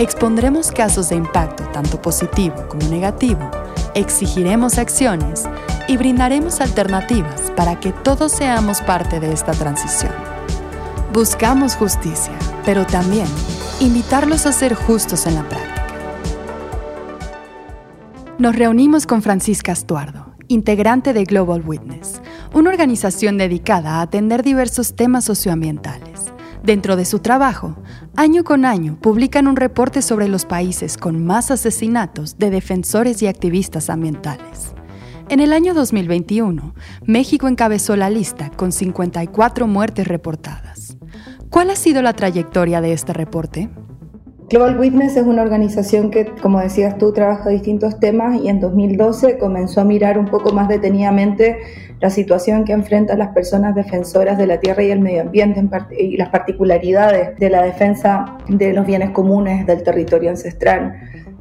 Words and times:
Expondremos 0.00 0.72
casos 0.72 1.10
de 1.10 1.16
impacto 1.16 1.62
tanto 1.74 2.00
positivo 2.00 2.54
como 2.70 2.88
negativo, 2.88 3.50
exigiremos 3.94 4.78
acciones 4.78 5.42
y 5.88 5.98
brindaremos 5.98 6.62
alternativas 6.62 7.52
para 7.54 7.78
que 7.78 7.92
todos 7.92 8.32
seamos 8.32 8.80
parte 8.80 9.20
de 9.20 9.30
esta 9.30 9.52
transición. 9.52 10.14
Buscamos 11.12 11.76
justicia, 11.76 12.32
pero 12.64 12.86
también 12.86 13.26
invitarlos 13.78 14.46
a 14.46 14.52
ser 14.52 14.72
justos 14.72 15.26
en 15.26 15.34
la 15.34 15.46
práctica. 15.46 15.86
Nos 18.38 18.56
reunimos 18.56 19.06
con 19.06 19.20
Francisca 19.20 19.72
Estuardo, 19.72 20.32
integrante 20.48 21.12
de 21.12 21.24
Global 21.24 21.62
Witness, 21.62 22.22
una 22.54 22.70
organización 22.70 23.36
dedicada 23.36 23.96
a 23.96 24.00
atender 24.00 24.42
diversos 24.42 24.94
temas 24.96 25.26
socioambientales. 25.26 26.32
Dentro 26.62 26.96
de 26.96 27.04
su 27.04 27.18
trabajo, 27.18 27.76
año 28.20 28.44
con 28.44 28.66
año 28.66 28.98
publican 29.00 29.46
un 29.46 29.56
reporte 29.56 30.02
sobre 30.02 30.28
los 30.28 30.44
países 30.44 30.98
con 30.98 31.24
más 31.24 31.50
asesinatos 31.50 32.36
de 32.36 32.50
defensores 32.50 33.22
y 33.22 33.26
activistas 33.26 33.88
ambientales. 33.88 34.74
En 35.30 35.40
el 35.40 35.54
año 35.54 35.72
2021, 35.72 36.74
México 37.06 37.48
encabezó 37.48 37.96
la 37.96 38.10
lista 38.10 38.50
con 38.54 38.72
54 38.72 39.66
muertes 39.66 40.06
reportadas. 40.06 40.98
¿Cuál 41.48 41.70
ha 41.70 41.76
sido 41.76 42.02
la 42.02 42.12
trayectoria 42.12 42.82
de 42.82 42.92
este 42.92 43.14
reporte? 43.14 43.70
Global 44.50 44.78
Witness 44.78 45.16
es 45.16 45.26
una 45.26 45.40
organización 45.40 46.10
que, 46.10 46.26
como 46.42 46.60
decías 46.60 46.98
tú, 46.98 47.14
trabaja 47.14 47.48
distintos 47.48 48.00
temas 48.00 48.38
y 48.42 48.50
en 48.50 48.60
2012 48.60 49.38
comenzó 49.38 49.80
a 49.80 49.84
mirar 49.84 50.18
un 50.18 50.26
poco 50.26 50.52
más 50.52 50.68
detenidamente 50.68 51.56
la 52.00 52.10
situación 52.10 52.64
que 52.64 52.72
enfrentan 52.72 53.18
las 53.18 53.28
personas 53.28 53.74
defensoras 53.74 54.38
de 54.38 54.46
la 54.46 54.58
tierra 54.58 54.82
y 54.82 54.90
el 54.90 55.00
medio 55.00 55.22
ambiente 55.22 55.62
y 55.98 56.16
las 56.16 56.30
particularidades 56.30 57.38
de 57.38 57.50
la 57.50 57.62
defensa 57.62 58.38
de 58.48 58.72
los 58.72 58.86
bienes 58.86 59.10
comunes 59.10 59.66
del 59.66 59.82
territorio 59.82 60.30
ancestral 60.30 60.94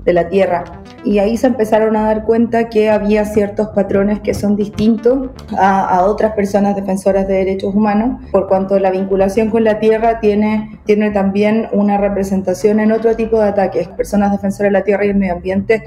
de 0.05 0.13
la 0.13 0.27
tierra. 0.27 0.63
Y 1.03 1.19
ahí 1.19 1.37
se 1.37 1.47
empezaron 1.47 1.95
a 1.95 2.03
dar 2.03 2.23
cuenta 2.25 2.69
que 2.69 2.89
había 2.89 3.25
ciertos 3.25 3.69
patrones 3.69 4.19
que 4.19 4.33
son 4.33 4.55
distintos 4.55 5.29
a, 5.57 6.03
otras 6.03 6.33
personas 6.33 6.75
defensoras 6.75 7.27
de 7.27 7.35
derechos 7.35 7.73
humanos, 7.73 8.21
por 8.31 8.47
cuanto 8.47 8.79
la 8.79 8.91
vinculación 8.91 9.49
con 9.49 9.63
la 9.63 9.79
tierra 9.79 10.19
tiene, 10.19 10.79
tiene 10.85 11.11
también 11.11 11.67
una 11.71 11.97
representación 11.97 12.79
en 12.79 12.91
otro 12.91 13.15
tipo 13.15 13.39
de 13.39 13.49
ataques. 13.49 13.87
Personas 13.89 14.31
defensoras 14.31 14.71
de 14.71 14.79
la 14.79 14.83
tierra 14.83 15.05
y 15.05 15.09
el 15.09 15.15
medio 15.15 15.33
ambiente 15.33 15.83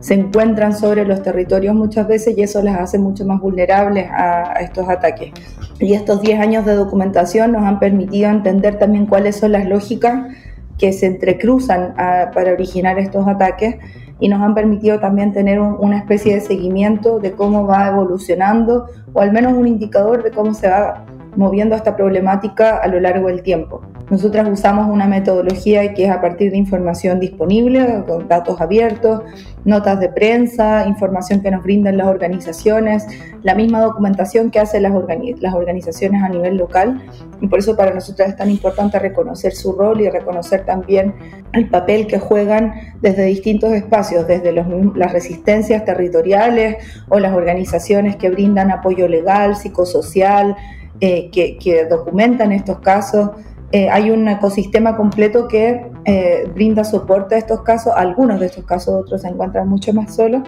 se 0.00 0.14
encuentran 0.14 0.76
sobre 0.76 1.04
los 1.04 1.22
territorios 1.22 1.74
muchas 1.74 2.06
veces 2.06 2.36
y 2.36 2.42
eso 2.42 2.62
las 2.62 2.78
hace 2.78 2.98
mucho 2.98 3.24
más 3.24 3.40
vulnerables 3.40 4.08
a, 4.10 4.54
estos 4.60 4.88
ataques. 4.88 5.32
Y 5.78 5.94
estos 5.94 6.20
10 6.22 6.40
años 6.40 6.64
de 6.64 6.74
documentación 6.74 7.52
nos 7.52 7.62
han 7.62 7.78
permitido 7.78 8.30
entender 8.30 8.78
también 8.78 9.06
cuáles 9.06 9.36
son 9.36 9.52
las 9.52 9.66
lógicas 9.66 10.32
que 10.78 10.92
se 10.92 11.06
entrecruzan 11.06 11.94
para 11.96 12.52
originar 12.52 12.98
estos 12.98 13.26
ataques 13.26 13.76
y 14.20 14.28
nos 14.28 14.40
han 14.40 14.54
permitido 14.54 14.98
también 14.98 15.32
tener 15.32 15.60
una 15.60 15.98
especie 15.98 16.34
de 16.34 16.40
seguimiento 16.40 17.18
de 17.18 17.32
cómo 17.32 17.66
va 17.66 17.88
evolucionando 17.88 18.86
o 19.12 19.20
al 19.20 19.32
menos 19.32 19.52
un 19.52 19.66
indicador 19.66 20.22
de 20.22 20.30
cómo 20.30 20.54
se 20.54 20.68
va 20.68 21.04
moviendo 21.36 21.76
esta 21.76 21.96
problemática 21.96 22.76
a 22.78 22.88
lo 22.88 23.00
largo 23.00 23.28
del 23.28 23.42
tiempo. 23.42 23.82
Nosotras 24.10 24.48
usamos 24.48 24.88
una 24.88 25.06
metodología 25.08 25.92
que 25.92 26.04
es 26.04 26.10
a 26.10 26.20
partir 26.20 26.52
de 26.52 26.56
información 26.56 27.18
disponible, 27.18 28.04
con 28.06 28.28
datos 28.28 28.60
abiertos, 28.60 29.22
notas 29.64 29.98
de 29.98 30.08
prensa, 30.08 30.86
información 30.86 31.40
que 31.40 31.50
nos 31.50 31.64
brindan 31.64 31.96
las 31.96 32.06
organizaciones, 32.06 33.04
la 33.42 33.56
misma 33.56 33.80
documentación 33.80 34.52
que 34.52 34.60
hacen 34.60 34.84
las, 34.84 34.92
las 35.40 35.54
organizaciones 35.54 36.22
a 36.22 36.28
nivel 36.28 36.56
local. 36.56 37.02
Y 37.40 37.48
por 37.48 37.58
eso 37.58 37.76
para 37.76 37.92
nosotras 37.92 38.28
es 38.28 38.36
tan 38.36 38.48
importante 38.48 38.96
reconocer 39.00 39.52
su 39.52 39.72
rol 39.72 40.00
y 40.00 40.08
reconocer 40.08 40.64
también 40.64 41.14
el 41.52 41.68
papel 41.68 42.06
que 42.06 42.20
juegan 42.20 42.74
desde 43.00 43.24
distintos 43.24 43.72
espacios, 43.72 44.28
desde 44.28 44.52
las 44.52 45.12
resistencias 45.12 45.84
territoriales 45.84 46.76
o 47.08 47.18
las 47.18 47.34
organizaciones 47.34 48.14
que 48.14 48.30
brindan 48.30 48.70
apoyo 48.70 49.08
legal, 49.08 49.56
psicosocial, 49.56 50.56
eh, 51.00 51.30
que, 51.30 51.58
que 51.58 51.84
documentan 51.86 52.52
estos 52.52 52.78
casos 52.80 53.30
eh, 53.72 53.88
hay 53.90 54.10
un 54.10 54.28
ecosistema 54.28 54.96
completo 54.96 55.48
que 55.48 55.90
eh, 56.04 56.48
brinda 56.54 56.84
soporte 56.84 57.34
a 57.34 57.38
estos 57.38 57.62
casos. 57.62 57.92
Algunos 57.96 58.38
de 58.38 58.46
estos 58.46 58.64
casos, 58.64 59.02
otros 59.02 59.22
se 59.22 59.28
encuentran 59.28 59.68
mucho 59.68 59.92
más 59.92 60.14
solos. 60.14 60.42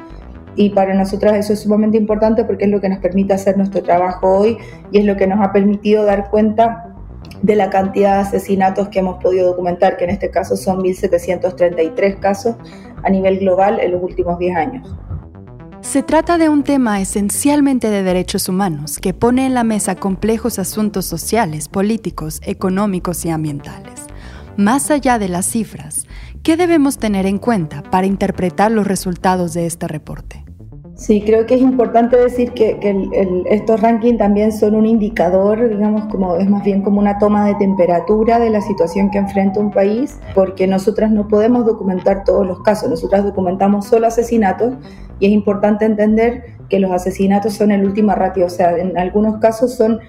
Y 0.55 0.71
para 0.71 0.95
nosotras 0.95 1.35
eso 1.35 1.53
es 1.53 1.61
sumamente 1.61 1.97
importante 1.97 2.45
porque 2.45 2.65
es 2.65 2.71
lo 2.71 2.81
que 2.81 2.89
nos 2.89 2.99
permite 2.99 3.33
hacer 3.33 3.57
nuestro 3.57 3.83
trabajo 3.83 4.39
hoy 4.39 4.59
y 4.91 4.99
es 4.99 5.05
lo 5.05 5.17
que 5.17 5.27
nos 5.27 5.41
ha 5.41 5.53
permitido 5.53 6.05
dar 6.05 6.31
cuenta 6.31 6.95
de 7.43 7.55
la 7.55 7.71
cantidad 7.71 8.15
de 8.15 8.21
asesinatos 8.23 8.89
que 8.89 8.99
hemos 8.99 9.23
podido 9.23 9.47
documentar, 9.47 9.97
que 9.97 10.05
en 10.05 10.11
este 10.11 10.31
caso 10.31 10.57
son 10.57 10.81
1.733 10.81 12.19
casos 12.19 12.57
a 13.05 13.11
nivel 13.11 13.39
global 13.39 13.79
en 13.79 13.93
los 13.93 14.03
últimos 14.03 14.39
10 14.39 14.57
años. 14.57 14.97
Se 15.89 16.03
trata 16.03 16.37
de 16.37 16.51
un 16.51 16.65
tema 16.65 17.01
esencialmente 17.01 17.89
de 17.89 18.03
derechos 18.03 18.51
humanos 18.51 18.99
que 18.99 19.15
pone 19.15 19.47
en 19.47 19.55
la 19.55 19.65
mesa 19.65 19.95
complejos 19.95 20.59
asuntos 20.59 21.07
sociales, 21.07 21.69
políticos, 21.69 22.43
económicos 22.45 23.25
y 23.25 23.31
ambientales. 23.31 24.03
Más 24.59 24.91
allá 24.91 25.19
de 25.19 25.31
las 25.31 25.47
cifras, 25.47 26.07
¿qué 26.43 26.59
debemos 26.59 26.99
tener 26.99 27.25
en 27.25 27.39
cuenta 27.39 27.83
para 27.85 28.07
interpretar 28.07 28.71
los 28.71 28.87
resultados 28.87 29.55
de 29.55 29.65
este 29.65 29.89
reporte? 29.89 30.45
Sí, 30.99 31.23
creo 31.25 31.47
que 31.47 31.55
es 31.55 31.61
importante 31.61 32.17
decir 32.17 32.51
que, 32.55 32.77
estos 33.49 33.81
rankings 33.81 34.19
también 34.19 34.51
son 34.51 34.75
un 34.75 34.85
indicador, 34.85 35.69
digamos, 35.69 36.07
como 36.07 36.35
es 36.35 36.51
más 36.51 36.65
bien 36.65 36.83
como 36.83 36.99
una 36.99 37.21
toma 37.21 37.47
de 37.47 37.55
temperatura 37.55 38.41
de 38.41 38.51
la 38.51 38.61
situación 38.61 39.09
que 39.13 39.19
enfrenta 39.19 39.61
un 39.61 39.71
país, 39.71 40.19
porque 40.35 40.67
nosotras 40.67 41.13
no 41.13 41.29
podemos 41.29 41.65
documentar 41.65 42.25
todos 42.25 42.45
los 42.45 42.63
casos, 42.63 42.91
nosotras 42.91 43.23
documentamos 43.23 43.87
solo 43.87 44.09
asesinatos 44.09 44.75
y 45.21 45.27
es 45.27 45.33
importante 45.33 45.85
entender 45.85 46.57
que 46.69 46.81
los 46.81 46.91
asesinatos 46.91 47.53
son 47.53 47.71
el 47.71 47.85
último 47.85 48.13
ratio, 48.17 48.47
o 48.47 48.51
sea, 48.51 48.77
en 48.77 48.99
algunos 48.99 49.39
casos 49.39 49.77
son 49.77 50.01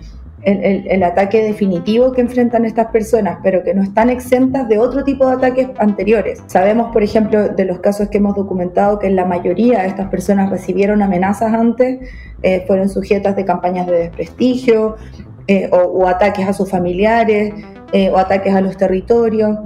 el, 0.44 1.04
ataque 1.04 1.44
definitivo 1.44 2.12
que 2.12 2.22
enfrentan 2.22 2.66
estas 2.66 2.88
personas, 2.88 3.40
pero 3.44 3.64
que 3.64 3.74
no 3.74 3.84
están 3.84 4.10
exentas 4.10 4.68
de 4.70 4.80
otro 4.80 5.04
tipo 5.04 5.28
de 5.28 5.34
ataques 5.34 5.68
anteriores. 5.78 6.42
Sabemos, 6.48 6.92
por 6.94 7.04
ejemplo, 7.04 7.50
de 7.50 7.66
los 7.66 7.80
casos 7.80 8.08
que 8.10 8.20
hemos 8.20 8.36
documentado 8.36 9.00
que 9.00 9.10
la 9.10 9.26
mayoría 9.26 9.82
de 9.82 9.88
estas 9.88 10.08
personas 10.10 10.50
recibieron 10.50 11.02
amenazas 11.02 11.54
antes, 11.54 12.00
eh, 12.42 12.64
fueron 12.68 12.90
sujetas 12.90 13.36
de 13.36 13.44
campañas 13.44 13.88
de 13.88 13.94
desprestigio 13.94 14.96
eh, 15.48 15.70
o, 15.72 16.08
ataques 16.08 16.48
a 16.48 16.54
sus 16.54 16.70
familiares 16.70 17.54
eh, 17.92 18.10
o 18.12 18.18
ataques 18.18 18.54
a 18.54 18.62
los 18.62 18.78
territorios 18.78 19.58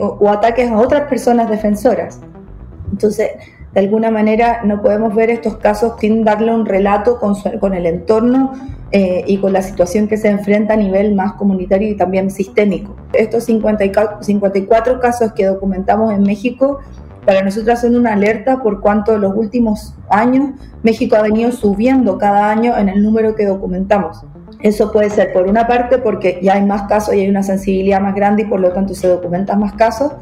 o 0.00 0.28
ataques 0.28 0.68
a 0.72 0.76
otras 0.76 1.08
personas 1.08 1.48
defensoras. 1.48 2.20
Entonces, 2.90 3.30
de 3.72 3.80
alguna 3.80 4.10
manera 4.10 4.62
no 4.64 4.82
podemos 4.82 5.14
ver 5.14 5.30
estos 5.30 5.58
casos 5.58 5.92
sin 6.00 6.24
darle 6.24 6.52
un 6.52 6.66
relato 6.66 7.20
con, 7.20 7.36
con 7.60 7.74
el 7.74 7.86
entorno 7.86 8.54
eh, 8.90 9.24
y 9.26 9.38
con 9.38 9.52
la 9.52 9.62
situación 9.62 10.08
que 10.08 10.16
se 10.16 10.28
enfrenta 10.28 10.74
a 10.74 10.76
nivel 10.76 11.14
más 11.14 11.34
comunitario 11.34 11.88
y 11.88 11.96
también 11.96 12.30
sistémico. 12.30 12.96
Estos 13.12 13.44
54 13.44 15.00
casos 15.00 15.32
que 15.34 15.44
documentamos 15.44 16.12
en 16.12 16.22
México 16.22 16.78
para 17.26 17.42
nosotras 17.42 17.82
son 17.82 17.96
una 17.96 18.14
alerta 18.14 18.62
por 18.62 18.80
cuanto 18.80 19.14
en 19.14 19.20
los 19.20 19.34
últimos 19.36 19.94
años 20.08 20.52
México 20.82 21.16
ha 21.16 21.22
venido 21.22 21.52
subiendo 21.52 22.16
cada 22.16 22.50
año 22.50 22.76
en 22.78 22.88
el 22.88 23.02
número 23.02 23.34
que 23.34 23.44
documentamos. 23.44 24.24
Eso 24.60 24.90
puede 24.90 25.10
ser 25.10 25.32
por 25.32 25.46
una 25.46 25.66
parte 25.66 25.98
porque 25.98 26.40
ya 26.42 26.54
hay 26.54 26.64
más 26.64 26.82
casos 26.88 27.14
y 27.14 27.20
hay 27.20 27.28
una 27.28 27.42
sensibilidad 27.42 28.00
más 28.00 28.14
grande 28.14 28.42
y 28.42 28.44
por 28.46 28.58
lo 28.58 28.72
tanto 28.72 28.94
se 28.94 29.06
documentan 29.06 29.60
más 29.60 29.74
casos, 29.74 30.12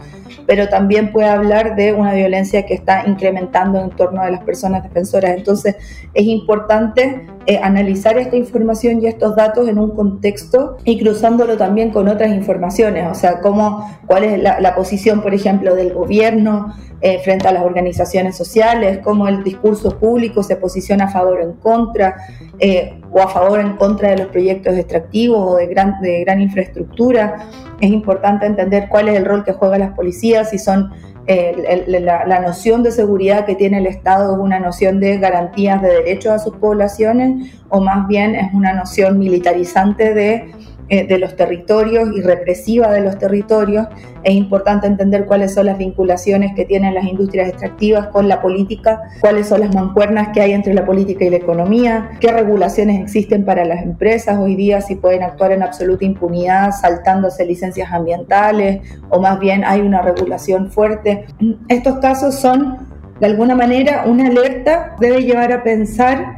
pero 0.47 0.69
también 0.69 1.11
puede 1.11 1.29
hablar 1.29 1.75
de 1.75 1.95
una 1.95 2.13
violencia 2.13 2.67
que 2.67 2.75
está 2.75 3.07
incrementando 3.07 3.81
en 3.81 3.91
torno 3.91 4.21
a 4.21 4.31
las 4.31 4.43
personas 4.43 4.83
defensoras. 4.83 5.33
Entonces 5.37 5.77
es 6.13 6.25
importante 6.25 7.27
eh, 7.49 7.61
analizar 7.63 8.19
esta 8.19 8.35
información 8.35 9.01
y 9.01 9.07
estos 9.07 9.37
datos 9.37 9.69
en 9.69 9.79
un 9.79 9.91
contexto 9.91 10.79
y 10.85 10.99
cruzándolo 10.99 11.57
también 11.57 11.91
con 11.91 12.09
otras 12.09 12.31
informaciones, 12.31 13.07
o 13.09 13.15
sea, 13.15 13.41
cómo, 13.41 13.89
cuál 14.07 14.25
es 14.25 14.43
la, 14.43 14.75
posición, 14.75 15.23
por 15.23 15.33
ejemplo, 15.33 15.77
del 15.77 15.95
gobierno 15.95 16.75
eh, 17.03 17.21
frente 17.23 17.47
a 17.47 17.53
las 17.53 17.63
organizaciones 17.63 18.37
sociales, 18.37 18.99
cómo 18.99 19.29
el 19.29 19.45
discurso 19.45 19.97
público 19.97 20.43
se 20.43 20.57
posiciona 20.57 21.05
a 21.05 21.09
favor 21.09 21.39
o 21.39 21.43
en 21.43 21.53
contra, 21.53 22.17
eh, 22.59 23.01
o 23.13 23.21
a 23.21 23.29
favor 23.29 23.61
o 23.61 23.63
en 23.63 23.77
contra 23.77 24.11
de 24.11 24.17
los 24.17 24.26
proyectos 24.27 24.75
extractivos 24.77 25.53
o 25.53 25.57
de 25.57 25.67
gran, 25.67 26.01
de 26.01 26.21
gran 26.21 26.41
infraestructura. 26.41 27.49
Es 27.81 27.91
importante 27.91 28.47
entender 28.47 28.89
cuál 28.89 29.09
es 29.09 29.17
el 29.17 29.25
rol 29.25 29.45
que 29.45 29.53
juegan 29.53 29.81
las 29.81 29.93
policías, 29.93 30.51
si 30.51 30.59
son 30.59 30.91
la, 31.27 32.41
noción 32.41 32.83
de 32.83 32.93
seguridad 32.93 33.47
que 33.47 33.57
tiene 33.57 33.79
el 33.79 33.87
Estado 33.87 34.35
es 34.35 34.39
una 34.39 34.61
noción 34.61 35.01
de 35.01 35.19
garantías 35.19 35.83
de 35.83 35.89
derechos 35.89 36.33
a 36.33 36.39
sus 36.39 36.57
poblaciones 36.57 37.53
o 37.69 37.81
más 37.81 38.07
bien 38.07 38.37
es 38.37 38.53
una 38.55 38.73
noción 38.73 39.19
militarizante 39.19 40.15
de 40.15 40.53
de 40.89 41.19
los 41.19 41.35
territorios 41.35 42.09
y 42.15 42.21
represiva 42.21 42.93
de 42.93 43.01
los 43.01 43.19
territorios. 43.19 43.87
Es 44.23 44.35
importante 44.35 44.87
entender 44.87 45.27
cuáles 45.27 45.55
son 45.55 45.67
las 45.67 45.79
vinculaciones 45.79 46.53
que 46.55 46.65
tienen 46.65 46.95
las 46.95 47.05
industrias 47.05 47.49
extractivas 47.49 48.09
con 48.09 48.29
la 48.29 48.41
política, 48.41 49.03
cuáles 49.21 49.49
son 49.49 49.61
las 49.61 49.75
mancuernas 49.75 50.29
que 50.33 50.41
hay 50.41 50.53
entre 50.53 50.75
la 50.75 50.85
política 50.85 51.25
y 51.25 51.31
la 51.31 51.37
economía, 51.37 52.11
qué 52.21 52.33
regulaciones 52.33 53.01
existen 53.01 53.45
para 53.45 53.65
las 53.65 53.83
empresas 53.83 54.39
hoy 54.39 54.55
día, 54.55 54.81
si 54.81 54.95
pueden 54.95 55.23
actuar 55.23 55.53
en 55.53 55.63
absoluta 55.63 56.05
impunidad 56.05 56.71
saltándose 56.73 57.45
licencias 57.45 57.93
ambientales 57.93 58.81
o 59.09 59.21
más 59.21 59.39
bien 59.41 59.65
hay 59.65 59.81
una 59.81 60.03
regulación 60.03 60.71
fuerte. 60.71 61.27
Estos 61.69 61.99
casos 61.99 62.37
son 62.37 62.79
de 63.21 63.27
alguna 63.27 63.55
manera 63.55 64.05
una 64.07 64.29
alerta, 64.29 64.95
debe 65.01 65.23
llevar 65.23 65.53
a 65.53 65.63
pensar 65.63 66.37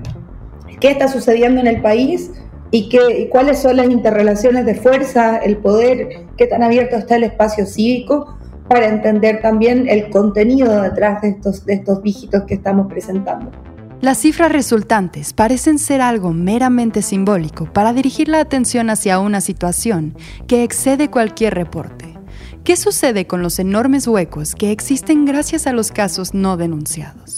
qué 0.80 0.90
está 0.90 1.08
sucediendo 1.08 1.60
en 1.60 1.66
el 1.66 1.82
país 1.82 2.32
y, 2.70 2.88
qué, 2.88 3.28
cuáles 3.30 3.60
son 3.60 3.76
las 3.76 3.88
interrelaciones 3.88 4.66
de 4.66 4.74
fuerza, 4.74 5.38
el 5.38 5.56
poder, 5.58 6.26
qué 6.36 6.46
tan 6.46 6.62
abierto 6.62 6.96
está 6.96 7.16
el 7.16 7.24
espacio 7.24 7.66
cívico 7.66 8.38
para 8.68 8.86
entender 8.86 9.40
también 9.40 9.88
el 9.88 10.10
contenido 10.10 10.82
detrás 10.82 11.22
de 11.22 11.30
estos, 11.30 11.64
de 11.64 11.74
estos 11.74 12.02
dígitos 12.02 12.44
que 12.44 12.54
estamos 12.54 12.86
presentando. 12.88 13.50
Las 14.00 14.18
cifras 14.18 14.52
resultantes 14.52 15.32
parecen 15.32 15.78
ser 15.78 16.00
algo 16.00 16.32
meramente 16.32 17.02
simbólico 17.02 17.64
para 17.72 17.92
dirigir 17.92 18.28
la 18.28 18.40
atención 18.40 18.90
hacia 18.90 19.18
una 19.18 19.40
situación 19.40 20.14
que 20.46 20.62
excede 20.62 21.10
cualquier 21.10 21.54
reporte. 21.54 22.14
¿Qué 22.62 22.76
sucede 22.76 23.26
con 23.26 23.42
los 23.42 23.58
enormes 23.58 24.06
huecos 24.06 24.54
que 24.54 24.70
existen 24.70 25.24
gracias 25.24 25.66
a 25.66 25.72
los 25.72 25.90
casos 25.90 26.34
no 26.34 26.56
denunciados? 26.56 27.37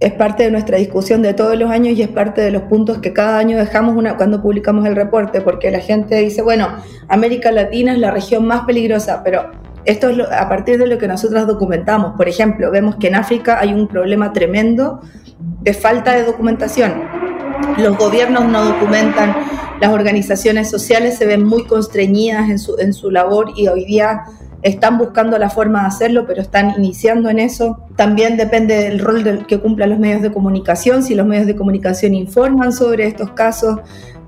Es 0.00 0.14
parte 0.14 0.44
de 0.44 0.50
nuestra 0.50 0.78
discusión 0.78 1.20
de 1.20 1.34
todos 1.34 1.58
los 1.58 1.70
años 1.70 1.96
y 1.96 2.02
es 2.02 2.08
parte 2.08 2.40
de 2.40 2.50
los 2.50 2.62
puntos 2.62 2.98
que 2.98 3.12
cada 3.12 3.38
año 3.38 3.58
dejamos 3.58 4.02
cuando 4.16 4.40
publicamos 4.40 4.86
el 4.86 4.96
reporte, 4.96 5.42
porque 5.42 5.70
la 5.70 5.80
gente 5.80 6.16
dice, 6.16 6.40
bueno, 6.40 6.68
América 7.08 7.52
Latina 7.52 7.92
es 7.92 7.98
la 7.98 8.10
región 8.10 8.46
más 8.46 8.64
peligrosa, 8.64 9.22
pero 9.22 9.50
esto 9.84 10.08
es 10.08 10.18
a 10.32 10.48
partir 10.48 10.78
de 10.78 10.86
lo 10.86 10.96
que 10.96 11.06
nosotros 11.06 11.46
documentamos. 11.46 12.14
Por 12.16 12.28
ejemplo, 12.28 12.70
vemos 12.70 12.96
que 12.96 13.08
en 13.08 13.14
África 13.14 13.58
hay 13.60 13.74
un 13.74 13.88
problema 13.88 14.32
tremendo 14.32 15.00
de 15.38 15.74
falta 15.74 16.14
de 16.14 16.24
documentación. 16.24 17.02
Los 17.76 17.98
gobiernos 17.98 18.46
no 18.46 18.64
documentan, 18.64 19.36
las 19.82 19.92
organizaciones 19.92 20.70
sociales 20.70 21.18
se 21.18 21.26
ven 21.26 21.44
muy 21.44 21.64
constreñidas 21.64 22.48
en 22.48 22.58
su, 22.58 22.78
en 22.78 22.94
su 22.94 23.10
labor 23.10 23.52
y 23.54 23.68
hoy 23.68 23.84
día 23.84 24.22
están 24.62 24.98
buscando 24.98 25.38
la 25.38 25.50
forma 25.50 25.82
de 25.82 25.86
hacerlo, 25.88 26.24
pero 26.26 26.40
están 26.40 26.74
iniciando 26.76 27.28
en 27.28 27.38
eso. 27.38 27.86
También 28.00 28.38
depende 28.38 28.84
del 28.84 28.98
rol 28.98 29.44
que 29.46 29.60
cumplan 29.60 29.90
los 29.90 29.98
medios 29.98 30.22
de 30.22 30.32
comunicación, 30.32 31.02
si 31.02 31.14
los 31.14 31.26
medios 31.26 31.46
de 31.46 31.54
comunicación 31.54 32.14
informan 32.14 32.72
sobre 32.72 33.06
estos 33.06 33.32
casos, 33.32 33.78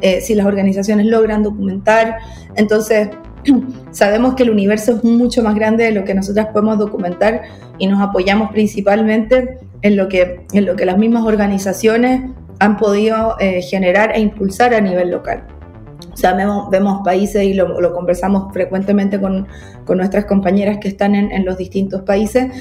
eh, 0.03 0.21
si 0.21 0.35
las 0.35 0.45
organizaciones 0.45 1.07
logran 1.07 1.43
documentar. 1.43 2.19
Entonces, 2.57 3.09
sabemos 3.91 4.35
que 4.35 4.43
el 4.43 4.51
universo 4.51 4.93
es 4.93 5.05
mucho 5.05 5.43
más 5.43 5.55
grande 5.55 5.85
de 5.85 5.93
lo 5.93 6.05
que 6.05 6.13
nosotras 6.13 6.49
podemos 6.49 6.77
documentar 6.77 7.45
y 7.79 7.87
nos 7.87 8.03
apoyamos 8.03 8.51
principalmente 8.51 9.61
en 9.81 9.97
lo 9.97 10.07
que, 10.07 10.45
en 10.53 10.67
lo 10.67 10.77
que 10.77 10.85
las 10.85 10.99
mismas 10.99 11.25
organizaciones 11.25 12.31
han 12.59 12.77
podido 12.77 13.37
eh, 13.41 13.63
generar 13.63 14.13
e 14.15 14.21
impulsar 14.21 14.75
a 14.75 14.83
nivel 14.83 15.11
local. 15.11 15.47
O 16.13 16.17
sea, 16.17 16.35
vemos, 16.35 17.01
países 17.05 17.43
y 17.43 17.55
lo, 17.55 17.95
conversamos 17.95 18.53
frecuentemente 18.53 19.21
con, 19.21 19.49
nuestras 19.89 20.27
compañeras 20.27 20.79
que 20.79 20.89
están 20.89 21.15
en, 21.15 21.45
los 21.45 21.57
distintos 21.57 22.03
países, 22.03 22.53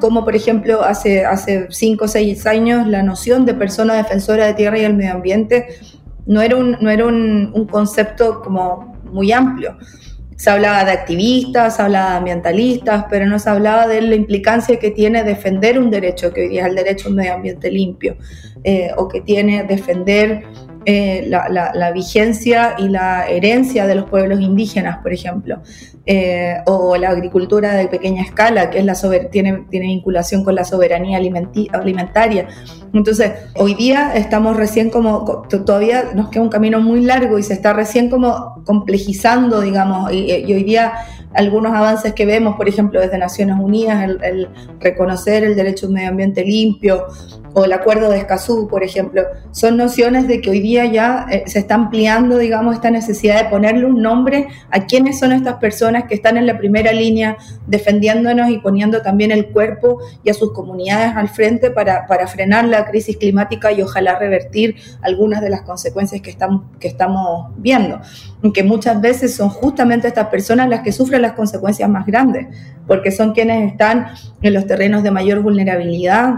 como 0.00 0.24
por 0.24 0.34
ejemplo 0.34 0.82
hace, 0.82 1.24
hace 1.24 1.66
cinco 1.70 2.06
o 2.06 2.08
seis 2.08 2.46
años 2.46 2.86
la 2.86 3.02
noción 3.02 3.44
de 3.44 3.54
persona 3.54 3.94
defensora 3.94 4.46
de 4.46 4.54
tierra 4.54 4.78
y 4.78 4.84
el 4.84 4.94
medio 4.94 5.12
ambiente 5.12 5.66
no 6.26 6.40
era 6.40 6.56
un, 6.56 6.76
no 6.80 6.90
era 6.90 7.06
un, 7.06 7.66
concepto 7.70 8.40
como 8.42 8.96
muy 9.04 9.32
amplio. 9.32 9.76
Se 10.36 10.50
hablaba 10.50 10.84
de 10.84 10.92
activistas, 10.92 11.76
se 11.76 11.82
hablaba 11.82 12.10
de 12.10 12.16
ambientalistas, 12.16 13.04
pero 13.08 13.26
no 13.26 13.38
se 13.38 13.50
hablaba 13.50 13.86
de 13.86 14.00
la 14.02 14.14
implicancia 14.14 14.78
que 14.78 14.90
tiene 14.90 15.22
defender 15.22 15.78
un 15.78 15.90
derecho, 15.90 16.32
que 16.32 16.42
hoy 16.42 16.48
día 16.48 16.62
es 16.62 16.68
el 16.68 16.74
derecho 16.74 17.06
a 17.06 17.10
un 17.10 17.16
medio 17.16 17.34
ambiente 17.34 17.70
limpio, 17.70 18.16
eh, 18.64 18.90
o 18.96 19.06
que 19.06 19.20
tiene 19.20 19.64
defender 19.64 20.44
eh, 20.86 21.26
la, 21.28 21.92
vigencia 21.92 22.74
y 22.78 22.88
la 22.88 23.28
herencia 23.28 23.86
de 23.86 23.94
los 23.94 24.08
pueblos 24.08 24.40
indígenas, 24.40 24.98
por 24.98 25.12
ejemplo, 25.12 25.60
eh, 26.06 26.56
o 26.66 26.96
la 26.96 27.10
agricultura 27.10 27.74
de 27.74 27.88
pequeña 27.88 28.22
escala, 28.22 28.70
que 28.70 28.78
es 28.78 28.84
la 28.84 28.94
tiene, 29.30 29.64
tiene 29.70 29.86
vinculación 29.86 30.44
con 30.44 30.54
la 30.54 30.64
soberanía 30.64 31.18
alimentaria. 31.72 32.48
Entonces, 32.92 33.32
hoy 33.56 33.74
día 33.74 34.12
estamos 34.14 34.56
recién 34.56 34.90
como, 34.90 35.46
todavía 35.48 36.10
nos 36.14 36.28
queda 36.28 36.42
un 36.42 36.48
camino 36.48 36.80
muy 36.80 37.00
largo 37.00 37.38
y 37.38 37.42
se 37.42 37.54
está 37.54 37.72
recién 37.72 38.08
como 38.08 38.62
complejizando, 38.64 39.60
digamos, 39.60 40.12
y, 40.12 40.30
hoy 40.52 40.64
día 40.64 40.92
algunos 41.34 41.72
avances 41.72 42.12
que 42.14 42.26
vemos, 42.26 42.56
por 42.56 42.68
ejemplo, 42.68 43.00
desde 43.00 43.18
Naciones 43.18 43.56
Unidas, 43.60 44.08
el, 44.22 44.48
reconocer 44.80 45.44
el 45.44 45.56
derecho 45.56 45.86
a 45.86 45.88
un 45.88 45.94
medio 45.94 46.08
ambiente 46.08 46.44
limpio, 46.44 47.06
o 47.56 47.64
el 47.64 47.72
acuerdo 47.72 48.10
de 48.10 48.18
Escazú, 48.18 48.66
por 48.68 48.82
ejemplo, 48.82 49.22
son 49.52 49.76
nociones 49.76 50.26
de 50.26 50.40
que 50.40 50.50
hoy 50.50 50.60
día 50.60 50.86
ya 50.86 51.26
eh, 51.30 51.44
se 51.46 51.60
está 51.60 51.76
ampliando, 51.76 52.36
digamos, 52.36 52.74
esta 52.74 52.90
necesidad 52.90 53.44
de 53.44 53.48
ponerle 53.48 53.86
un 53.86 54.02
nombre 54.02 54.48
a 54.70 54.86
quiénes 54.86 55.20
son 55.20 55.32
estas 55.32 55.54
personas 55.54 56.04
que 56.04 56.14
están 56.14 56.36
en 56.36 56.46
la 56.46 56.58
primera 56.58 56.92
línea 56.92 57.36
defendiéndonos 57.68 58.50
y 58.50 58.58
poniendo 58.58 59.02
también 59.02 59.30
el 59.30 59.46
cuerpo 59.46 59.98
y 60.24 60.30
a 60.30 60.34
sus 60.34 60.52
comunidades 60.52 61.14
al 61.14 61.28
frente 61.28 61.70
para, 61.70 62.06
para 62.08 62.26
frenar 62.26 62.64
la 62.64 62.86
crisis 62.86 63.16
climática 63.16 63.70
y 63.70 63.82
ojalá 63.82 64.18
revertir 64.18 64.74
algunas 65.00 65.40
de 65.40 65.50
las 65.50 65.62
consecuencias 65.62 66.20
que 66.22 66.30
estamos, 66.30 66.62
que 66.80 66.88
estamos 66.88 67.52
viendo, 67.56 68.00
que 68.52 68.64
muchas 68.64 69.00
veces 69.00 69.34
son 69.34 69.48
justamente 69.48 70.08
estas 70.08 70.26
personas 70.26 70.68
las 70.68 70.80
que 70.80 70.90
sufren 70.90 71.22
las 71.24 71.32
consecuencias 71.32 71.88
más 71.90 72.06
grandes, 72.06 72.46
porque 72.86 73.10
son 73.10 73.32
quienes 73.32 73.72
están 73.72 74.06
en 74.42 74.54
los 74.54 74.66
terrenos 74.66 75.02
de 75.02 75.10
mayor 75.10 75.40
vulnerabilidad 75.40 76.34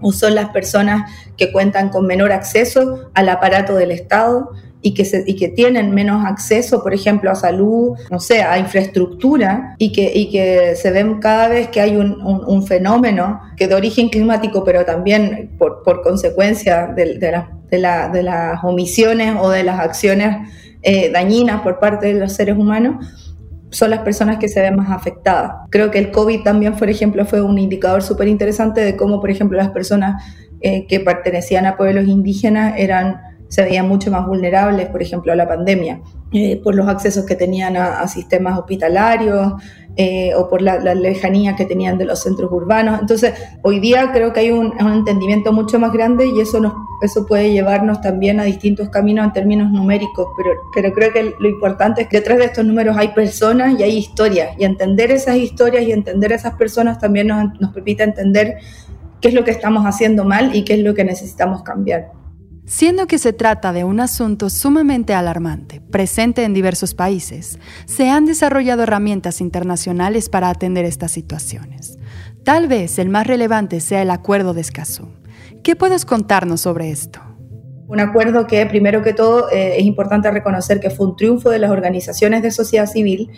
o 0.00 0.12
son 0.12 0.34
las 0.34 0.50
personas 0.50 1.10
que 1.36 1.52
cuentan 1.52 1.88
con 1.88 2.06
menor 2.06 2.32
acceso 2.32 3.10
al 3.14 3.28
aparato 3.28 3.74
del 3.74 3.90
Estado 3.90 4.50
y 4.86 4.94
que, 4.94 5.04
se, 5.04 5.24
y 5.26 5.34
que 5.34 5.48
tienen 5.48 5.92
menos 5.92 6.24
acceso, 6.24 6.80
por 6.80 6.94
ejemplo, 6.94 7.28
a 7.30 7.34
salud, 7.34 7.98
no 8.08 8.20
sé, 8.20 8.42
a 8.42 8.56
infraestructura, 8.56 9.74
y 9.78 9.90
que, 9.90 10.12
y 10.14 10.30
que 10.30 10.76
se 10.76 10.92
ven 10.92 11.18
cada 11.18 11.48
vez 11.48 11.68
que 11.68 11.80
hay 11.80 11.96
un, 11.96 12.22
un, 12.22 12.66
fenómeno 12.66 13.40
que 13.56 13.66
de 13.66 13.74
origen 13.74 14.10
climático, 14.10 14.62
pero 14.62 14.84
también 14.84 15.50
por, 15.58 15.82
por 15.82 16.02
consecuencia 16.02 16.86
de, 16.86 17.18
de, 17.18 17.32
la, 17.80 18.08
de, 18.10 18.22
las 18.22 18.62
omisiones 18.62 19.34
o 19.40 19.50
de 19.50 19.64
las 19.64 19.80
acciones 19.80 20.48
eh, 20.82 21.10
dañinas 21.10 21.62
por 21.62 21.80
parte 21.80 22.14
de 22.14 22.20
los 22.20 22.32
seres 22.32 22.56
humanos, 22.56 23.25
son 23.70 23.90
las 23.90 24.00
personas 24.00 24.38
que 24.38 24.48
se 24.48 24.60
ven 24.60 24.76
más 24.76 24.90
afectadas. 24.90 25.68
Creo 25.70 25.90
que 25.90 25.98
el 25.98 26.10
COVID 26.10 26.42
también, 26.42 26.74
por 26.74 26.88
ejemplo, 26.88 27.24
fue 27.24 27.42
un 27.42 27.58
indicador 27.58 28.02
súper 28.02 28.28
interesante 28.28 28.80
de 28.80 28.96
cómo, 28.96 29.20
por 29.20 29.30
ejemplo, 29.30 29.58
las 29.58 29.70
personas 29.70 30.22
eh, 30.60 30.86
que 30.86 31.00
pertenecían 31.00 31.66
a 31.66 31.76
pueblos 31.76 32.06
indígenas 32.06 32.74
eran, 32.78 33.20
se 33.48 33.62
veían 33.62 33.88
mucho 33.88 34.10
más 34.10 34.26
vulnerables, 34.26 34.88
por 34.88 35.02
ejemplo, 35.02 35.32
a 35.32 35.36
la 35.36 35.46
pandemia, 35.48 36.00
eh, 36.32 36.60
por 36.62 36.74
los 36.74 36.88
accesos 36.88 37.24
que 37.24 37.36
tenían 37.36 37.76
a 37.76 38.06
sistemas 38.08 38.58
hospitalarios, 38.58 39.54
eh, 39.98 40.34
o 40.34 40.46
por 40.50 40.60
la, 40.60 40.76
lejanía 40.94 41.56
que 41.56 41.64
tenían 41.64 41.96
de 41.96 42.04
los 42.04 42.20
centros 42.20 42.52
urbanos. 42.52 43.00
Entonces, 43.00 43.32
hoy 43.62 43.80
día 43.80 44.12
creo 44.12 44.30
que 44.34 44.40
hay 44.40 44.50
un, 44.50 44.74
entendimiento 44.78 45.54
mucho 45.54 45.78
más 45.78 45.90
grande 45.90 46.26
y 46.26 46.38
eso, 46.38 46.60
nos, 46.60 46.74
eso 47.00 47.24
puede 47.24 47.50
llevarnos 47.50 48.02
también 48.02 48.38
a 48.38 48.44
distintos 48.44 48.90
caminos 48.90 49.24
en 49.24 49.32
términos 49.32 49.70
numéricos, 49.72 50.28
pero, 50.36 50.50
pero 50.74 50.92
creo 50.92 51.14
que 51.14 51.34
lo 51.38 51.48
importante 51.48 52.02
es 52.02 52.08
que 52.08 52.18
detrás 52.18 52.36
de 52.36 52.44
estos 52.44 52.66
números 52.66 52.94
hay 52.98 53.08
personas 53.08 53.80
y 53.80 53.84
hay 53.84 53.96
historias, 53.96 54.50
y 54.58 54.66
entender 54.66 55.10
esas 55.10 55.36
historias 55.36 55.84
y 55.84 55.92
entender 55.92 56.30
esas 56.30 56.56
personas 56.56 56.98
también 56.98 57.28
nos, 57.28 57.58
nos 57.58 57.72
permite 57.72 58.02
entender 58.02 58.58
qué 59.22 59.28
es 59.28 59.34
lo 59.34 59.44
que 59.44 59.50
estamos 59.50 59.86
haciendo 59.86 60.26
mal 60.26 60.54
y 60.54 60.62
qué 60.62 60.74
es 60.74 60.80
lo 60.80 60.92
que 60.92 61.04
necesitamos 61.04 61.62
cambiar. 61.62 62.12
Siendo 62.68 63.06
que 63.06 63.18
se 63.18 63.32
trata 63.32 63.72
de 63.72 63.84
un 63.84 64.00
asunto 64.00 64.50
sumamente 64.50 65.14
alarmante, 65.14 65.80
presente 65.80 66.42
en 66.42 66.52
diversos 66.52 66.94
países, 66.94 67.60
se 67.84 68.10
han 68.10 68.26
desarrollado 68.26 68.82
herramientas 68.82 69.40
internacionales 69.40 70.28
para 70.28 70.50
atender 70.50 70.84
estas 70.84 71.12
situaciones. 71.12 71.96
Tal 72.42 72.66
vez 72.66 72.98
el 72.98 73.08
más 73.08 73.24
relevante 73.24 73.78
sea 73.78 74.02
el 74.02 74.10
Acuerdo 74.10 74.52
de 74.52 74.62
Escazú. 74.62 75.06
¿Qué 75.62 75.76
puedes 75.76 76.04
contarnos 76.04 76.62
sobre 76.62 76.90
esto? 76.90 77.20
Un 77.86 78.00
acuerdo 78.00 78.48
que, 78.48 78.66
primero 78.66 79.00
que 79.00 79.12
todo, 79.12 79.48
eh, 79.50 79.76
es 79.78 79.84
importante 79.84 80.28
reconocer 80.32 80.80
que 80.80 80.90
fue 80.90 81.06
un 81.06 81.14
triunfo 81.14 81.50
de 81.50 81.60
las 81.60 81.70
organizaciones 81.70 82.42
de 82.42 82.50
sociedad 82.50 82.86
civil, 82.86 83.30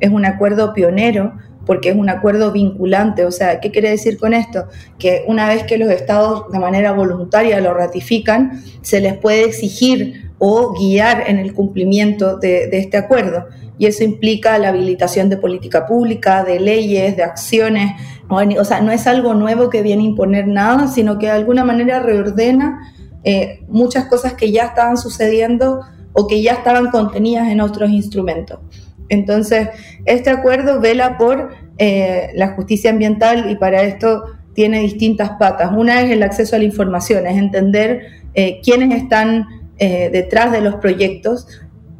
es 0.00 0.10
un 0.10 0.26
acuerdo 0.26 0.74
pionero 0.74 1.32
porque 1.66 1.90
es 1.90 1.96
un 1.96 2.08
acuerdo 2.08 2.52
vinculante. 2.52 3.24
O 3.26 3.32
sea, 3.32 3.60
¿qué 3.60 3.70
quiere 3.70 3.90
decir 3.90 4.16
con 4.18 4.32
esto? 4.32 4.66
Que 4.98 5.24
una 5.26 5.48
vez 5.48 5.64
que 5.64 5.76
los 5.76 5.90
estados 5.90 6.50
de 6.50 6.58
manera 6.58 6.92
voluntaria 6.92 7.60
lo 7.60 7.74
ratifican, 7.74 8.62
se 8.80 9.00
les 9.00 9.18
puede 9.18 9.44
exigir 9.44 10.30
o 10.38 10.74
guiar 10.74 11.24
en 11.26 11.38
el 11.38 11.52
cumplimiento 11.52 12.38
de, 12.38 12.68
este 12.72 12.96
acuerdo. 12.96 13.46
Y 13.78 13.86
eso 13.86 14.04
implica 14.04 14.56
la 14.58 14.68
habilitación 14.68 15.28
de 15.28 15.36
política 15.36 15.86
pública, 15.86 16.44
de 16.44 16.60
leyes, 16.60 17.16
de 17.16 17.24
acciones. 17.24 17.92
O 18.28 18.64
sea, 18.64 18.80
no 18.80 18.92
es 18.92 19.06
algo 19.06 19.34
nuevo 19.34 19.68
que 19.68 19.82
viene 19.82 20.02
a 20.02 20.06
imponer 20.06 20.46
nada, 20.46 20.88
sino 20.88 21.18
que 21.18 21.26
de 21.26 21.32
alguna 21.32 21.64
manera 21.64 22.00
reordena 22.00 22.80
eh, 23.24 23.64
muchas 23.68 24.06
cosas 24.06 24.34
que 24.34 24.52
ya 24.52 24.64
estaban 24.64 24.96
sucediendo 24.96 25.80
o 26.12 26.26
que 26.26 26.40
ya 26.42 26.52
estaban 26.52 26.90
contenidas 26.90 27.48
en 27.48 27.60
otros 27.60 27.90
instrumentos. 27.90 28.60
Entonces, 29.08 29.68
este 30.04 30.30
acuerdo 30.30 30.80
vela 30.80 31.18
por 31.18 31.54
eh, 31.78 32.30
la 32.34 32.54
justicia 32.54 32.90
ambiental 32.90 33.50
y 33.50 33.56
para 33.56 33.82
esto 33.82 34.24
tiene 34.54 34.80
distintas 34.80 35.30
patas. 35.38 35.70
Una 35.76 36.02
es 36.02 36.10
el 36.10 36.22
acceso 36.22 36.56
a 36.56 36.58
la 36.58 36.64
información, 36.64 37.26
es 37.26 37.36
entender 37.36 38.06
eh, 38.34 38.60
quiénes 38.62 39.02
están 39.02 39.46
eh, 39.78 40.08
detrás 40.10 40.52
de 40.52 40.60
los 40.60 40.76
proyectos, 40.76 41.46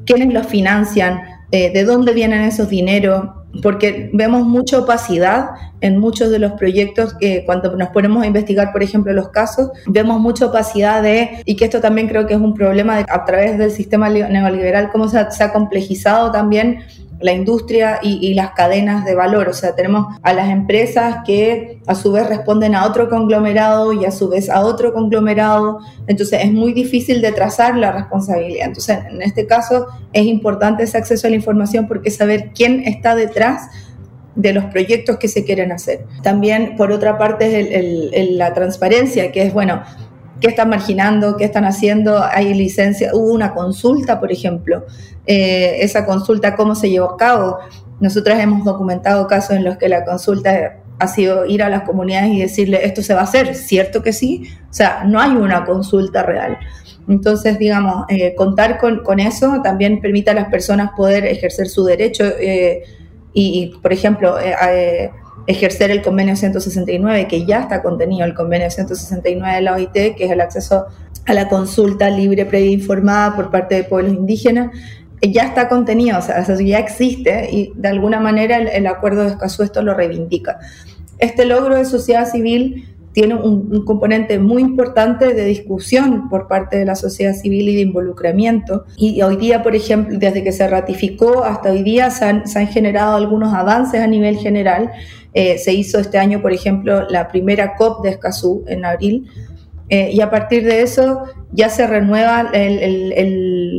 quiénes 0.06 0.32
los 0.32 0.46
financian, 0.46 1.20
de 1.48 1.84
dónde 1.84 2.12
vienen 2.12 2.42
esos 2.42 2.68
dineros, 2.68 3.30
porque 3.62 4.10
vemos 4.12 4.46
mucha 4.46 4.78
opacidad 4.78 5.50
en 5.80 5.98
muchos 5.98 6.30
de 6.30 6.38
los 6.38 6.52
proyectos 6.52 7.14
que 7.14 7.44
cuando 7.44 7.76
nos 7.76 7.88
ponemos 7.90 8.22
a 8.22 8.26
investigar, 8.26 8.72
por 8.72 8.82
ejemplo, 8.82 9.12
los 9.12 9.28
casos, 9.28 9.70
vemos 9.86 10.20
mucha 10.20 10.46
opacidad 10.46 11.02
de, 11.02 11.42
y 11.44 11.56
que 11.56 11.66
esto 11.66 11.80
también 11.80 12.08
creo 12.08 12.26
que 12.26 12.34
es 12.34 12.40
un 12.40 12.54
problema 12.54 13.04
a 13.08 13.24
través 13.24 13.58
del 13.58 13.70
sistema 13.70 14.08
neoliberal, 14.08 14.90
cómo 14.90 15.08
se 15.08 15.18
ha 15.18 15.52
complejizado 15.52 16.30
también 16.32 16.80
la 17.20 17.32
industria 17.32 17.98
y, 18.02 18.34
las 18.34 18.50
cadenas 18.50 19.04
de 19.04 19.14
valor. 19.14 19.48
O 19.48 19.54
sea, 19.54 19.74
tenemos 19.74 20.16
a 20.22 20.32
las 20.32 20.50
empresas 20.50 21.18
que 21.26 21.80
a 21.86 21.94
su 21.94 22.12
vez 22.12 22.28
responden 22.28 22.74
a 22.74 22.86
otro 22.86 23.08
conglomerado 23.08 23.92
y 23.92 24.04
a 24.04 24.10
su 24.10 24.28
vez 24.28 24.50
a 24.50 24.60
otro 24.60 24.92
conglomerado. 24.92 25.78
Entonces 26.06 26.40
es 26.44 26.52
muy 26.52 26.72
difícil 26.72 27.22
de 27.22 27.32
trazar 27.32 27.76
la 27.76 27.92
responsabilidad. 27.92 28.66
Entonces, 28.66 28.98
en 29.08 29.22
este 29.22 29.46
caso 29.46 29.86
es 30.12 30.26
importante 30.26 30.82
ese 30.82 30.98
acceso 30.98 31.26
a 31.26 31.30
la 31.30 31.36
información 31.36 31.86
porque 31.88 32.10
saber 32.10 32.50
quién 32.54 32.82
está 32.86 33.14
detrás 33.14 33.70
de 34.34 34.52
los 34.52 34.66
proyectos 34.66 35.16
que 35.16 35.28
se 35.28 35.44
quieren 35.44 35.72
hacer. 35.72 36.04
También, 36.22 36.76
por 36.76 36.92
otra 36.92 37.16
parte, 37.16 38.12
es 38.12 38.30
la 38.32 38.52
transparencia, 38.52 39.32
que 39.32 39.42
es, 39.42 39.52
bueno, 39.52 39.82
qué 40.40 40.48
están 40.48 40.68
marginando, 40.68 41.36
qué 41.36 41.44
están 41.44 41.64
haciendo, 41.64 42.22
hay 42.22 42.52
licencia, 42.54 43.10
hubo 43.14 43.32
una 43.32 43.54
consulta, 43.54 44.20
por 44.20 44.30
ejemplo, 44.32 44.84
eh, 45.26 45.78
esa 45.80 46.04
consulta, 46.04 46.54
cómo 46.56 46.74
se 46.74 46.90
llevó 46.90 47.12
a 47.12 47.16
cabo. 47.16 47.58
Nosotras 48.00 48.38
hemos 48.40 48.64
documentado 48.64 49.26
casos 49.26 49.56
en 49.56 49.64
los 49.64 49.76
que 49.78 49.88
la 49.88 50.04
consulta 50.04 50.78
ha 50.98 51.08
sido 51.08 51.46
ir 51.46 51.62
a 51.62 51.68
las 51.68 51.82
comunidades 51.82 52.30
y 52.32 52.40
decirle, 52.40 52.84
esto 52.84 53.02
se 53.02 53.14
va 53.14 53.20
a 53.20 53.24
hacer, 53.24 53.54
¿cierto 53.54 54.02
que 54.02 54.12
sí? 54.12 54.48
O 54.70 54.74
sea, 54.74 55.04
no 55.04 55.20
hay 55.20 55.30
una 55.30 55.64
consulta 55.64 56.22
real. 56.22 56.58
Entonces, 57.08 57.58
digamos, 57.58 58.04
eh, 58.08 58.34
contar 58.34 58.78
con, 58.78 59.20
eso 59.20 59.60
también 59.62 60.00
permite 60.00 60.30
a 60.30 60.34
las 60.34 60.48
personas 60.48 60.90
poder 60.96 61.24
ejercer 61.26 61.68
su 61.68 61.84
derecho 61.84 62.24
eh, 62.40 62.82
y, 63.32 63.76
por 63.82 63.92
ejemplo, 63.92 64.36
ejercer 65.46 65.90
el 65.90 66.02
convenio 66.02 66.36
169, 66.36 67.28
que 67.28 67.44
ya 67.44 67.60
está 67.60 67.82
contenido 67.82 68.24
el 68.24 68.34
convenio 68.34 68.70
169 68.70 69.56
de 69.56 69.62
la 69.62 69.74
OIT, 69.74 69.92
que 69.92 70.24
es 70.24 70.30
el 70.30 70.40
acceso 70.40 70.86
a 71.26 71.34
la 71.34 71.48
consulta 71.48 72.10
libre, 72.10 72.46
previa 72.46 72.70
informada 72.70 73.34
por 73.34 73.50
parte 73.50 73.74
de 73.76 73.84
pueblos 73.84 74.14
indígenas, 74.14 74.70
eh, 75.20 75.32
ya 75.32 75.44
está 75.44 75.68
contenido, 75.68 76.18
o 76.18 76.22
sea, 76.22 76.44
ya 76.58 76.78
existe 76.78 77.48
y 77.50 77.72
de 77.74 77.88
alguna 77.88 78.20
manera 78.20 78.58
el, 78.58 78.86
acuerdo 78.86 79.22
de 79.22 79.30
Escazú 79.30 79.62
esto 79.62 79.82
lo 79.82 79.94
reivindica. 79.94 80.58
Este 81.18 81.46
logro 81.46 81.76
de 81.76 81.84
sociedad 81.84 82.30
civil 82.30 82.95
tiene 83.16 83.34
un, 83.34 83.82
componente 83.86 84.38
muy 84.38 84.60
importante 84.60 85.32
de 85.32 85.46
discusión 85.46 86.28
por 86.28 86.48
parte 86.48 86.76
de 86.76 86.84
la 86.84 86.94
sociedad 86.94 87.32
civil 87.32 87.66
y 87.70 87.74
de 87.74 87.80
involucramiento. 87.80 88.84
Y 88.98 89.22
hoy 89.22 89.38
día, 89.38 89.62
por 89.62 89.74
ejemplo, 89.74 90.18
desde 90.18 90.44
que 90.44 90.52
se 90.52 90.68
ratificó 90.68 91.42
hasta 91.42 91.70
hoy 91.70 91.82
día 91.82 92.10
se 92.10 92.26
han, 92.26 92.46
se 92.46 92.58
han 92.58 92.68
generado 92.68 93.16
algunos 93.16 93.54
avances 93.54 94.02
a 94.02 94.06
nivel 94.06 94.36
general 94.36 94.92
eh, 95.32 95.56
se 95.56 95.72
hizo 95.72 95.98
este 95.98 96.18
año, 96.18 96.42
por 96.42 96.52
ejemplo, 96.52 97.08
la 97.08 97.28
primera 97.28 97.74
COP 97.76 98.04
de 98.04 98.10
Escazú 98.10 98.64
en 98.68 98.84
abril. 98.84 99.30
Eh, 99.88 100.10
y 100.12 100.20
a 100.20 100.28
partir 100.28 100.64
de 100.64 100.82
eso 100.82 101.22
ya 101.52 101.70
se 101.70 101.86
renueva 101.86 102.50
el, 102.52 103.12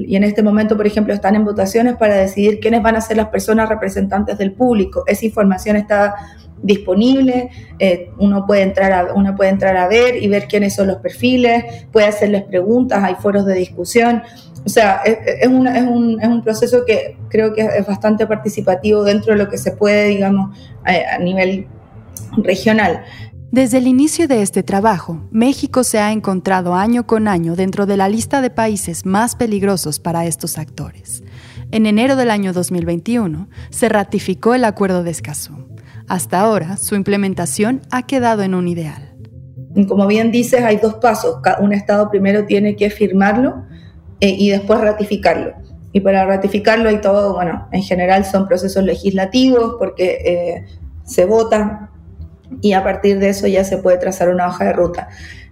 y 0.07 0.15
en 0.15 0.23
este 0.23 0.41
momento, 0.41 0.77
por 0.77 0.87
ejemplo, 0.87 1.13
están 1.13 1.35
en 1.35 1.43
votaciones 1.43 1.97
para 1.97 2.15
decidir 2.15 2.61
quiénes 2.61 2.81
van 2.81 2.95
a 2.95 3.01
ser 3.01 3.17
las 3.17 3.27
personas 3.27 3.67
representantes 3.67 4.37
del 4.37 4.53
público. 4.53 5.03
Esa 5.05 5.25
información 5.25 5.75
está 5.75 6.15
disponible, 6.63 7.49
eh, 7.77 8.09
uno, 8.17 8.45
puede 8.45 8.61
entrar 8.61 8.93
a, 8.93 9.13
uno 9.13 9.35
puede 9.35 9.49
entrar 9.49 9.75
a 9.75 9.89
ver 9.89 10.23
y 10.23 10.29
ver 10.29 10.47
quiénes 10.47 10.75
son 10.75 10.87
los 10.87 10.97
perfiles, 10.97 11.85
puede 11.91 12.07
hacerles 12.07 12.43
preguntas, 12.43 13.03
hay 13.03 13.15
foros 13.15 13.45
de 13.45 13.55
discusión. 13.55 14.23
O 14.65 14.69
sea, 14.69 15.01
es, 15.03 15.45
un, 15.45 15.67
es, 15.67 15.83
un, 15.83 16.21
es, 16.21 16.27
un, 16.29 16.41
proceso 16.41 16.85
que 16.85 17.17
creo 17.27 17.53
que 17.53 17.61
es 17.61 17.85
bastante 17.85 18.25
participativo 18.27 19.03
dentro 19.03 19.33
de 19.33 19.39
lo 19.39 19.49
que 19.49 19.57
se 19.57 19.71
puede, 19.71 20.05
digamos, 20.05 20.57
a, 20.85 21.17
nivel 21.19 21.67
regional. 22.37 23.03
Desde 23.51 23.77
el 23.77 23.87
inicio 23.87 24.27
de 24.27 24.41
este 24.41 24.61
trabajo, 24.61 25.21
México 25.31 25.85
se 25.85 25.99
ha 25.99 26.11
encontrado 26.11 26.75
año 26.75 27.07
con 27.07 27.29
año 27.29 27.55
dentro 27.55 27.85
de 27.85 27.95
la 27.95 28.09
lista 28.09 28.41
de 28.41 28.49
países 28.49 29.05
más 29.05 29.37
peligrosos 29.37 29.99
para 29.99 30.25
estos 30.25 30.57
actores. 30.57 31.23
En 31.71 31.85
enero 31.85 32.17
del 32.17 32.29
año 32.29 32.51
2021 32.51 33.47
se 33.69 33.87
ratificó 33.87 34.53
el 34.53 34.65
Acuerdo 34.65 35.03
de 35.03 35.11
Escazú. 35.11 35.65
Hasta 36.09 36.41
ahora, 36.41 36.75
su 36.75 36.95
implementación 36.95 37.81
ha 37.89 38.05
quedado 38.05 38.43
en 38.43 38.53
un 38.53 38.67
ideal. 38.67 39.15
Como 39.87 40.07
bien 40.07 40.29
dices, 40.29 40.63
hay 40.63 40.77
dos 40.77 40.95
pasos. 40.95 41.37
Un 41.61 41.71
Estado 41.71 42.09
primero 42.09 42.45
tiene 42.45 42.75
que 42.75 42.89
firmarlo 42.89 43.63
eh, 44.19 44.35
y 44.37 44.49
después 44.49 44.81
ratificarlo. 44.81 45.53
Y 45.93 46.01
para 46.01 46.25
ratificarlo 46.25 46.89
hay 46.89 46.99
todo, 46.99 47.33
bueno, 47.33 47.69
en 47.71 47.81
general 47.81 48.25
son 48.25 48.45
procesos 48.45 48.83
legislativos 48.83 49.75
porque 49.79 50.17
eh, 50.25 50.65
se 51.05 51.23
vota 51.23 51.91
y 52.61 52.73
a 52.73 52.83
partir 52.83 53.19
de 53.19 53.29
eso 53.29 53.47
ya 53.47 53.63
se 53.63 53.77
puede 53.77 53.97
trazar 53.97 54.29
una 54.29 54.47
hoja 54.47 54.65
de 54.65 54.73
ruta. 54.73 55.09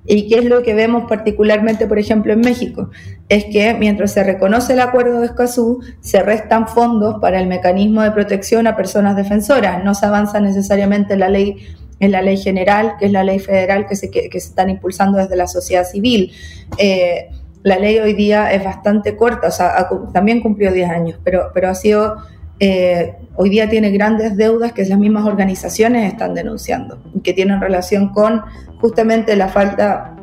¿Y 0.08 0.28
qué 0.28 0.40
es 0.40 0.46
lo 0.46 0.62
que 0.62 0.76
vemos 0.76 1.06
particularmente, 1.10 1.88
por 1.88 1.98
ejemplo, 1.98 2.32
en 2.32 2.42
México? 2.42 2.92
Es 3.28 3.46
que 3.46 3.74
mientras 3.74 4.12
se 4.12 4.24
reconoce 4.24 4.74
el 4.74 4.82
acuerdo 4.82 5.20
de 5.20 5.26
Escazú, 5.26 5.82
se 6.00 6.22
restan 6.22 6.68
fondos 6.68 7.16
para 7.20 7.40
el 7.40 7.48
mecanismo 7.48 8.04
de 8.04 8.12
protección 8.12 8.68
a 8.68 8.76
personas 8.76 9.16
defensoras. 9.16 9.84
No 9.84 9.96
se 9.96 10.06
avanza 10.06 10.40
necesariamente 10.40 11.14
en 11.14 11.20
la 11.22 11.30
ley, 11.30 11.58
en 12.00 12.12
la 12.12 12.22
ley 12.22 12.38
general, 12.38 12.94
que 13.00 13.08
es 13.08 13.12
la 13.12 13.24
ley 13.24 13.40
federal 13.40 13.88
que 13.88 13.96
se, 13.96 14.12
que, 14.12 14.30
se 14.32 14.38
están 14.38 14.70
impulsando 14.70 15.18
desde 15.18 15.36
la 15.36 15.48
sociedad 15.48 15.86
civil. 15.86 16.32
Eh, 16.78 17.30
la 17.64 17.80
ley 17.80 17.98
hoy 17.98 18.14
día 18.14 18.54
es 18.54 18.64
bastante 18.64 19.16
corta, 19.16 19.48
o 19.48 19.52
sea, 19.52 19.90
también 20.14 20.40
cumplió 20.40 20.72
10 20.72 20.88
años, 20.88 21.20
pero, 21.24 21.50
pero 21.52 21.70
ha 21.70 21.74
sido, 21.74 22.18
eh, 22.60 23.16
hoy 23.38 23.50
día 23.50 23.70
tiene 23.70 23.92
grandes 23.92 24.38
deudas 24.38 24.74
que 24.74 24.86
las 24.86 24.98
mismas 24.98 25.26
organizaciones 25.26 26.12
están 26.12 26.34
denunciando, 26.34 27.02
que 27.24 27.34
tienen 27.34 27.62
relación 27.62 28.10
con 28.10 28.42
justamente 28.80 29.36
la 29.36 29.48
falta, 29.48 30.16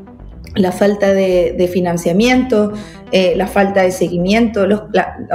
la 0.55 0.73
falta 0.73 1.13
de, 1.13 1.71
financiamiento, 1.73 2.73
eh, 3.11 3.35
la 3.37 3.47
falta 3.47 3.83
de 3.83 3.91
seguimiento, 3.91 4.67
los, 4.67 4.83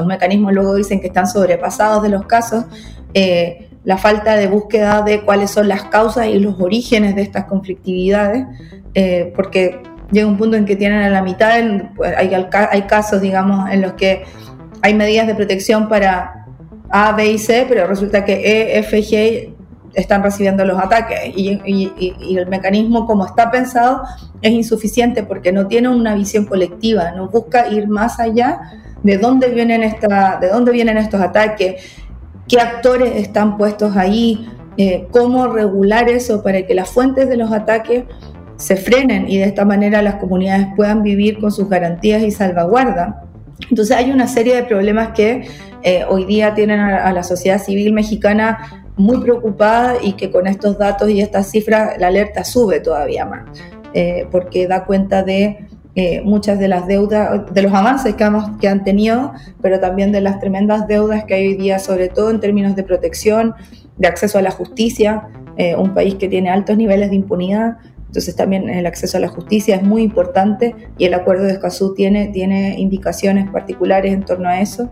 mecanismos 0.05 0.53
luego 0.53 0.75
dicen 0.75 0.99
que 0.99 1.07
están 1.07 1.27
sobrepasados 1.27 2.03
de 2.03 2.09
los 2.09 2.25
casos. 2.25 2.65
Eh, 3.13 3.69
la 3.83 3.97
falta 3.97 4.35
de 4.35 4.47
búsqueda 4.47 5.01
de 5.01 5.21
cuáles 5.21 5.49
son 5.51 5.69
las 5.69 5.83
causas 5.85 6.27
y 6.27 6.39
los 6.39 6.59
orígenes 6.59 7.15
de 7.15 7.21
estas 7.21 7.45
conflictividades, 7.45 8.45
porque 9.33 9.81
llega 10.11 10.27
un 10.27 10.37
punto 10.37 10.57
en 10.57 10.65
que 10.65 10.75
tienen 10.75 11.03
a 11.03 11.09
la 11.09 11.21
mitad, 11.21 11.57
pues, 11.95 12.13
hay, 12.17 12.31
hay 12.33 12.81
casos, 12.81 13.21
digamos, 13.21 13.69
en 13.71 13.81
los 13.81 13.93
que 13.93 14.25
hay 14.81 14.93
medidas 14.93 15.27
de 15.27 15.35
protección 15.35 15.87
para 15.87 16.36
A, 16.89 17.11
B 17.13 17.31
y 17.31 17.37
C, 17.37 17.65
pero 17.67 17.87
resulta 17.87 18.23
que 18.23 18.33
E, 18.33 18.79
F 18.79 19.01
G 19.01 19.53
están 19.93 20.21
recibiendo 20.21 20.63
los 20.63 20.79
ataques 20.79 21.19
y, 21.35 21.59
y, 21.65 22.37
el 22.37 22.47
mecanismo 22.47 23.07
como 23.07 23.25
está 23.25 23.49
pensado 23.49 24.03
es 24.43 24.51
insuficiente 24.51 25.23
porque 25.23 25.51
no 25.51 25.67
tiene 25.67 25.89
una 25.89 26.13
visión 26.13 26.45
colectiva, 26.45 27.11
no 27.11 27.29
busca 27.29 27.67
ir 27.67 27.87
más 27.87 28.19
allá 28.19 28.59
de 29.01 29.17
dónde 29.17 29.49
vienen, 29.49 29.83
esta, 29.83 30.37
de 30.39 30.49
dónde 30.49 30.71
vienen 30.71 30.97
estos 30.97 31.19
ataques, 31.19 31.83
qué 32.47 32.59
actores 32.59 33.15
están 33.15 33.57
puestos 33.57 33.95
ahí, 33.97 34.47
eh, 34.77 35.07
cómo 35.11 35.47
regular 35.47 36.09
eso 36.09 36.43
para 36.43 36.61
que 36.67 36.75
las 36.75 36.89
fuentes 36.89 37.27
de 37.27 37.37
los 37.37 37.51
ataques 37.51 38.03
se 38.57 38.75
frenen 38.75 39.29
y 39.29 39.37
de 39.37 39.45
esta 39.45 39.65
manera 39.65 40.01
las 40.01 40.15
comunidades 40.15 40.67
puedan 40.75 41.03
vivir 41.03 41.39
con 41.39 41.51
sus 41.51 41.69
garantías 41.69 42.23
y 42.23 42.31
salvaguarda. 42.31 43.23
Entonces 43.69 43.95
hay 43.95 44.11
una 44.11 44.27
serie 44.27 44.55
de 44.55 44.63
problemas 44.63 45.09
que 45.09 45.47
eh, 45.83 46.03
hoy 46.09 46.25
día 46.25 46.53
tienen 46.53 46.79
a, 46.79 47.11
la 47.11 47.23
sociedad 47.23 47.61
civil 47.61 47.93
mexicana 47.93 48.85
muy 48.95 49.19
preocupada 49.19 49.95
y 50.01 50.13
que 50.13 50.31
con 50.31 50.47
estos 50.47 50.77
datos 50.77 51.09
y 51.09 51.21
estas 51.21 51.51
cifras 51.51 51.99
la 51.99 52.07
alerta 52.07 52.43
sube 52.43 52.79
todavía 52.79 53.25
más, 53.25 53.43
eh, 53.93 54.27
porque 54.31 54.67
da 54.67 54.85
cuenta 54.85 55.23
de 55.23 55.67
eh, 55.95 56.21
muchas 56.21 56.59
de 56.59 56.67
las 56.67 56.87
deudas, 56.87 57.53
de 57.53 57.61
los 57.61 57.73
avances 57.73 58.15
que, 58.15 58.27
que 58.59 58.67
han 58.67 58.83
tenido, 58.83 59.33
pero 59.61 59.79
también 59.79 60.11
de 60.11 60.21
las 60.21 60.39
tremendas 60.39 60.87
deudas 60.87 61.25
que 61.25 61.35
hay 61.35 61.47
hoy 61.47 61.55
día, 61.55 61.79
sobre 61.79 62.09
todo 62.09 62.31
en 62.31 62.39
términos 62.39 62.75
de 62.75 62.83
protección, 62.83 63.55
de 63.97 64.07
acceso 64.07 64.37
a 64.37 64.41
la 64.41 64.51
justicia, 64.51 65.29
un 65.79 65.95
país 65.95 66.13
que 66.15 66.29
tiene 66.29 66.51
altos 66.51 66.77
niveles 66.77 67.09
de 67.09 67.15
impunidad, 67.15 67.77
Entonces 68.07 68.35
también 68.35 68.69
el 68.69 68.85
acceso 68.85 69.17
a 69.17 69.19
la 69.19 69.27
justicia 69.27 69.75
es 69.75 69.83
muy 69.83 70.01
importante 70.01 70.75
y 70.97 71.05
el 71.05 71.13
acuerdo 71.13 71.43
de 71.43 71.51
Escazú 71.51 71.93
tiene, 71.93 72.29
tiene 72.29 72.79
indicaciones 72.79 73.49
particulares 73.49 74.13
en 74.13 74.23
torno 74.23 74.49
a 74.49 74.61
eso. 74.61 74.89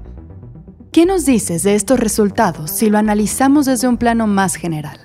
¿Qué 0.91 1.05
nos 1.05 1.25
dices 1.25 1.63
de 1.63 1.75
estos 1.75 1.99
resultados 1.99 2.71
si 2.71 2.89
lo 2.89 2.97
analizamos 2.97 3.65
desde 3.65 3.87
un 3.87 3.97
plano 3.97 4.27
más 4.27 4.55
general? 4.55 4.97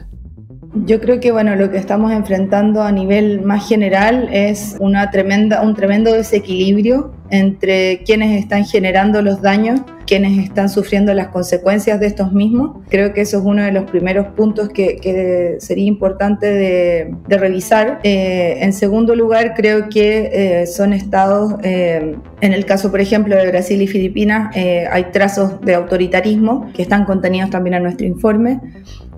Yo 0.87 1.01
creo 1.01 1.19
que 1.19 1.33
bueno, 1.33 1.57
lo 1.57 1.71
que 1.71 1.79
estamos 1.79 2.13
enfrentando 2.13 2.83
a 2.83 2.93
nivel 2.93 3.43
más 3.43 3.69
general 3.69 4.29
es 4.33 4.77
una 4.79 5.11
tremenda, 5.11 5.63
un 5.63 5.75
tremendo 5.75 6.13
desequilibrio 6.13 7.13
entre 7.31 8.03
quienes 8.05 8.39
están 8.41 8.65
generando 8.65 9.23
los 9.23 9.41
daños, 9.41 9.81
quienes 10.07 10.45
están 10.45 10.69
sufriendo 10.69 11.15
las 11.15 11.29
consecuencias 11.29 12.01
de 12.01 12.09
estos 12.09 12.33
mismos. 12.33 12.79
Creo 12.89 13.13
que 13.13 13.21
eso 13.21 13.39
es 13.39 13.45
uno 13.45 13.63
de 13.63 13.71
los 13.71 13.89
primeros 13.89 14.27
puntos 14.35 14.69
que, 14.69 15.57
sería 15.61 15.87
importante 15.87 16.47
de, 16.47 17.15
revisar. 17.29 18.01
Eh, 18.03 18.59
en 18.61 18.73
segundo 18.73 19.15
lugar, 19.15 19.55
creo 19.55 19.89
que 19.89 20.31
eh, 20.33 20.67
son 20.67 20.93
estados, 20.93 21.55
eh, 21.63 22.17
en 22.41 22.53
el 22.53 22.67
caso 22.67 22.91
por 22.91 23.01
ejemplo 23.01 23.37
de 23.37 23.47
Brasil 23.47 23.81
y 23.81 23.87
Filipinas, 23.87 24.55
hay 24.57 25.05
trazos 25.13 25.61
de 25.61 25.75
autoritarismo 25.75 26.71
que 26.75 26.83
están 26.83 27.05
contenidos 27.05 27.51
también 27.51 27.75
en 27.75 27.85
nuestro 27.85 28.07
informe. 28.07 28.61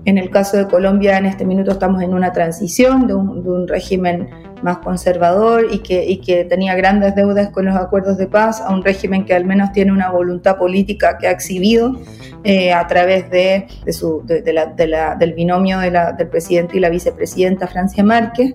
En 0.05 0.19
el 0.19 0.31
caso 0.31 0.57
de 0.57 0.67
Colombia, 0.67 1.17
en 1.17 1.27
este 1.27 1.45
minuto 1.45 1.71
estamos 1.71 2.03
en 2.03 2.13
una 2.13 2.33
transición 2.33 3.07
de 3.07 3.15
un, 3.15 3.69
régimen 3.69 4.29
más 4.63 4.79
conservador 4.79 5.67
y 5.71 5.79
que, 5.79 6.47
tenía 6.49 6.75
grandes 6.75 7.15
deudas 7.15 7.51
con 7.51 7.67
los 7.67 7.77
acuerdos 7.77 8.19
de 8.19 8.27
paz 8.27 8.61
a 8.61 8.73
un 8.73 8.85
régimen 8.85 9.25
que 9.25 9.35
al 9.35 9.45
menos 9.45 9.73
tiene 9.73 9.93
una 9.93 10.11
voluntad 10.11 10.57
política 10.57 11.19
que 11.19 11.29
ha 11.29 11.31
exhibido 11.31 11.99
eh, 12.45 12.73
a 12.73 12.87
través 12.87 13.31
del 13.31 15.35
binomio 15.35 15.79
del 15.79 16.29
presidente 16.29 16.77
y 16.77 16.81
la 16.81 16.89
vicepresidenta 16.89 17.67
Francia 17.67 18.03
Márquez. 18.03 18.55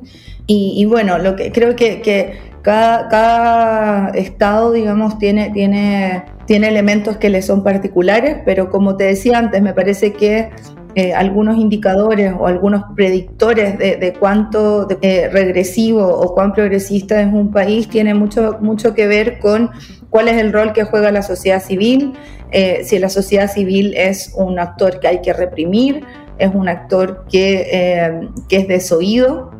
Y, 0.49 0.85
bueno, 0.85 1.17
lo 1.17 1.35
que 1.35 1.51
creo 1.51 1.75
que, 1.75 2.39
cada, 2.61 3.09
cada, 3.09 4.09
estado, 4.09 4.71
digamos, 4.71 5.19
tiene, 5.19 5.51
tiene, 5.51 6.23
tiene 6.45 6.69
elementos 6.69 7.17
que 7.17 7.29
le 7.29 7.41
son 7.41 7.63
particulares, 7.63 8.37
pero 8.45 8.69
como 8.69 8.95
te 8.95 9.03
decía 9.03 9.37
antes, 9.37 9.61
me 9.61 9.73
parece 9.73 10.13
que 10.13 10.49
eh, 10.97 11.13
algunos 11.13 11.57
indicadores 11.57 12.33
o 12.39 12.47
algunos 12.47 12.81
predictores 12.95 13.77
de, 13.77 14.15
cuánto 14.19 14.87
eh, 15.03 15.29
regresivo 15.31 16.07
o 16.07 16.33
cuán 16.33 16.53
progresista 16.53 17.21
es 17.21 17.31
un 17.31 17.51
país 17.51 17.87
tiene 17.87 18.15
mucho, 18.15 18.57
mucho 18.61 18.95
que 18.95 19.05
ver 19.05 19.37
con 19.37 19.69
cuál 20.09 20.27
es 20.27 20.37
el 20.37 20.51
rol 20.51 20.73
que 20.73 20.85
juega 20.85 21.11
la 21.11 21.21
sociedad 21.21 21.61
civil, 21.61 22.13
eh, 22.49 22.81
si 22.83 22.97
la 22.97 23.09
sociedad 23.09 23.47
civil 23.47 23.93
es 23.95 24.33
un 24.35 24.57
actor 24.57 24.99
que 24.99 25.07
hay 25.07 25.21
que 25.21 25.33
reprimir, 25.33 26.03
es 26.39 26.49
un 26.51 26.67
actor 26.67 27.25
que, 27.29 28.27
que 28.49 28.57
es 28.57 28.67
desoído 28.67 29.51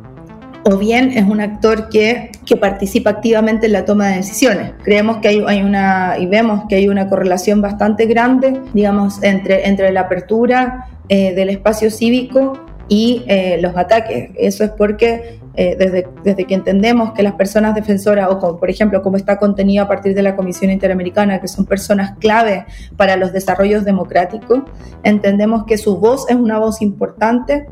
o 0.64 0.76
bien 0.76 1.12
es 1.12 1.24
un 1.24 1.40
actor 1.40 1.90
que, 1.90 2.32
que, 2.48 2.58
participa 2.58 3.12
activamente 3.12 3.68
en 3.68 3.74
la 3.74 3.86
toma 3.86 4.08
de 4.08 4.16
decisiones. 4.18 4.72
Creemos 4.84 5.18
que 5.18 5.28
hay, 5.28 5.44
hay, 5.46 5.62
una, 5.62 6.16
y 6.20 6.26
vemos 6.26 6.64
que 6.68 6.76
hay 6.76 6.90
una 6.90 7.08
correlación 7.08 7.62
bastante 7.62 8.08
grande, 8.08 8.60
digamos, 8.74 9.22
entre, 9.24 9.68
entre 9.68 9.92
la 9.92 10.02
apertura 10.02 10.88
eh, 11.10 11.34
del 11.34 11.50
espacio 11.50 11.90
cívico 11.92 12.54
y 12.90 13.24
eh, 13.28 13.60
los 13.62 13.76
ataques. 13.76 14.32
Eso 14.36 14.64
es 14.64 14.72
porque 14.72 15.40
eh, 15.56 15.76
desde, 15.78 16.08
desde, 16.24 16.46
que 16.46 16.54
entendemos 16.54 17.14
que 17.14 17.24
las 17.24 17.34
personas 17.34 17.74
defensoras, 17.74 18.30
o 18.30 18.40
como, 18.40 18.60
por 18.60 18.70
ejemplo, 18.70 19.02
como 19.02 19.18
está 19.18 19.40
contenido 19.40 19.84
a 19.84 19.88
partir 19.88 20.14
de 20.14 20.22
la 20.22 20.36
Comisión 20.36 20.70
Interamericana, 20.70 21.42
que 21.42 21.48
son 21.48 21.66
personas 21.66 22.18
clave 22.20 22.66
para 22.96 23.16
los 23.16 23.34
desarrollos 23.34 23.84
democráticos, 23.84 24.60
entendemos 25.04 25.66
que 25.66 25.78
su 25.78 25.98
voz 25.98 26.30
es 26.30 26.36
una 26.36 26.60
voz 26.60 26.82
importante 26.82 27.66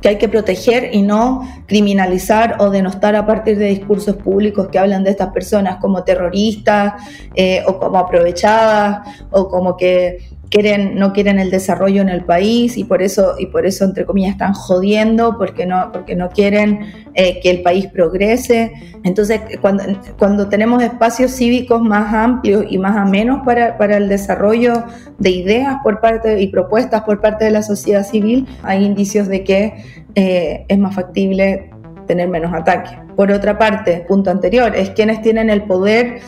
que 0.00 0.08
hay 0.08 0.18
que 0.18 0.28
proteger 0.28 0.94
y 0.94 1.02
no 1.02 1.46
criminalizar 1.66 2.56
o 2.60 2.70
denostar 2.70 3.16
a 3.16 3.26
partir 3.26 3.58
de 3.58 3.66
discursos 3.66 4.16
públicos 4.16 4.68
que 4.68 4.78
hablan 4.78 5.04
de 5.04 5.10
estas 5.10 5.32
personas 5.32 5.76
como 5.76 6.04
terroristas 6.04 6.94
eh, 7.34 7.62
o 7.66 7.78
como 7.78 7.98
aprovechadas 7.98 9.08
o 9.30 9.48
como 9.48 9.76
que 9.76 10.18
quieren, 10.50 10.96
no 10.96 11.12
quieren 11.12 11.38
el 11.38 11.50
desarrollo 11.50 12.02
en 12.02 12.08
el 12.08 12.24
país 12.24 12.76
y 12.76 12.84
por 12.84 13.02
eso, 13.02 13.34
y 13.38 13.46
por 13.46 13.66
eso 13.66 13.84
entre 13.84 14.04
comillas, 14.04 14.32
están 14.32 14.54
jodiendo 14.54 15.36
porque 15.38 15.66
no, 15.66 15.90
porque 15.92 16.14
no 16.14 16.28
quieren 16.30 16.80
eh, 17.14 17.40
que 17.40 17.50
el 17.50 17.62
país 17.62 17.86
progrese. 17.86 18.72
Entonces, 19.04 19.40
cuando, 19.60 19.84
cuando 20.18 20.48
tenemos 20.48 20.82
espacios 20.82 21.32
cívicos 21.32 21.82
más 21.82 22.12
amplios 22.14 22.64
y 22.68 22.78
más 22.78 22.96
amenos 22.96 23.42
para, 23.44 23.76
para 23.78 23.96
el 23.96 24.08
desarrollo 24.08 24.84
de 25.18 25.30
ideas 25.30 25.76
por 25.82 26.00
parte 26.00 26.40
y 26.40 26.48
propuestas 26.48 27.02
por 27.02 27.20
parte 27.20 27.44
de 27.44 27.50
la 27.50 27.62
sociedad 27.62 28.06
civil, 28.06 28.46
hay 28.62 28.84
indicios 28.84 29.28
de 29.28 29.44
que 29.44 29.74
eh, 30.14 30.64
es 30.68 30.78
más 30.78 30.94
factible 30.94 31.70
tener 32.06 32.28
menos 32.28 32.52
ataques. 32.54 32.92
Por 33.16 33.30
otra 33.32 33.58
parte, 33.58 34.04
punto 34.06 34.30
anterior, 34.30 34.74
es 34.76 34.90
quienes 34.90 35.22
tienen 35.22 35.50
el 35.50 35.62
poder 35.64 36.20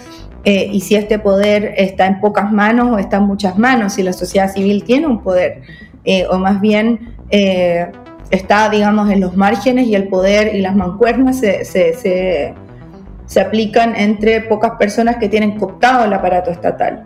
eh, 0.51 0.71
y 0.73 0.81
si 0.81 0.95
este 0.95 1.19
poder 1.19 1.75
está 1.77 2.07
en 2.07 2.21
pocas 2.21 2.51
manos 2.51 2.91
o 2.91 2.99
está 2.99 3.19
en 3.19 3.25
muchas 3.25 3.59
manos, 3.59 3.93
si 3.93 4.03
la 4.03 4.15
sociedad 4.15 4.51
civil 4.51 4.83
tiene 4.83 5.07
un 5.07 5.23
poder, 5.23 5.61
eh, 6.07 6.25
o 6.31 6.39
más 6.39 6.63
bien 6.63 7.15
eh, 7.29 7.93
está, 8.31 8.71
digamos, 8.71 9.11
en 9.11 9.21
los 9.21 9.37
márgenes 9.37 9.89
y 9.89 9.95
el 9.95 10.09
poder 10.09 10.55
y 10.55 10.63
las 10.63 10.75
mancuernas 10.75 11.41
se, 11.41 11.67
se, 11.67 12.55
se 13.27 13.41
aplican 13.43 13.95
entre 13.95 14.41
pocas 14.41 14.71
personas 14.79 15.17
que 15.19 15.29
tienen 15.29 15.59
cooptado 15.59 16.07
el 16.07 16.15
aparato 16.15 16.51
estatal. 16.51 17.05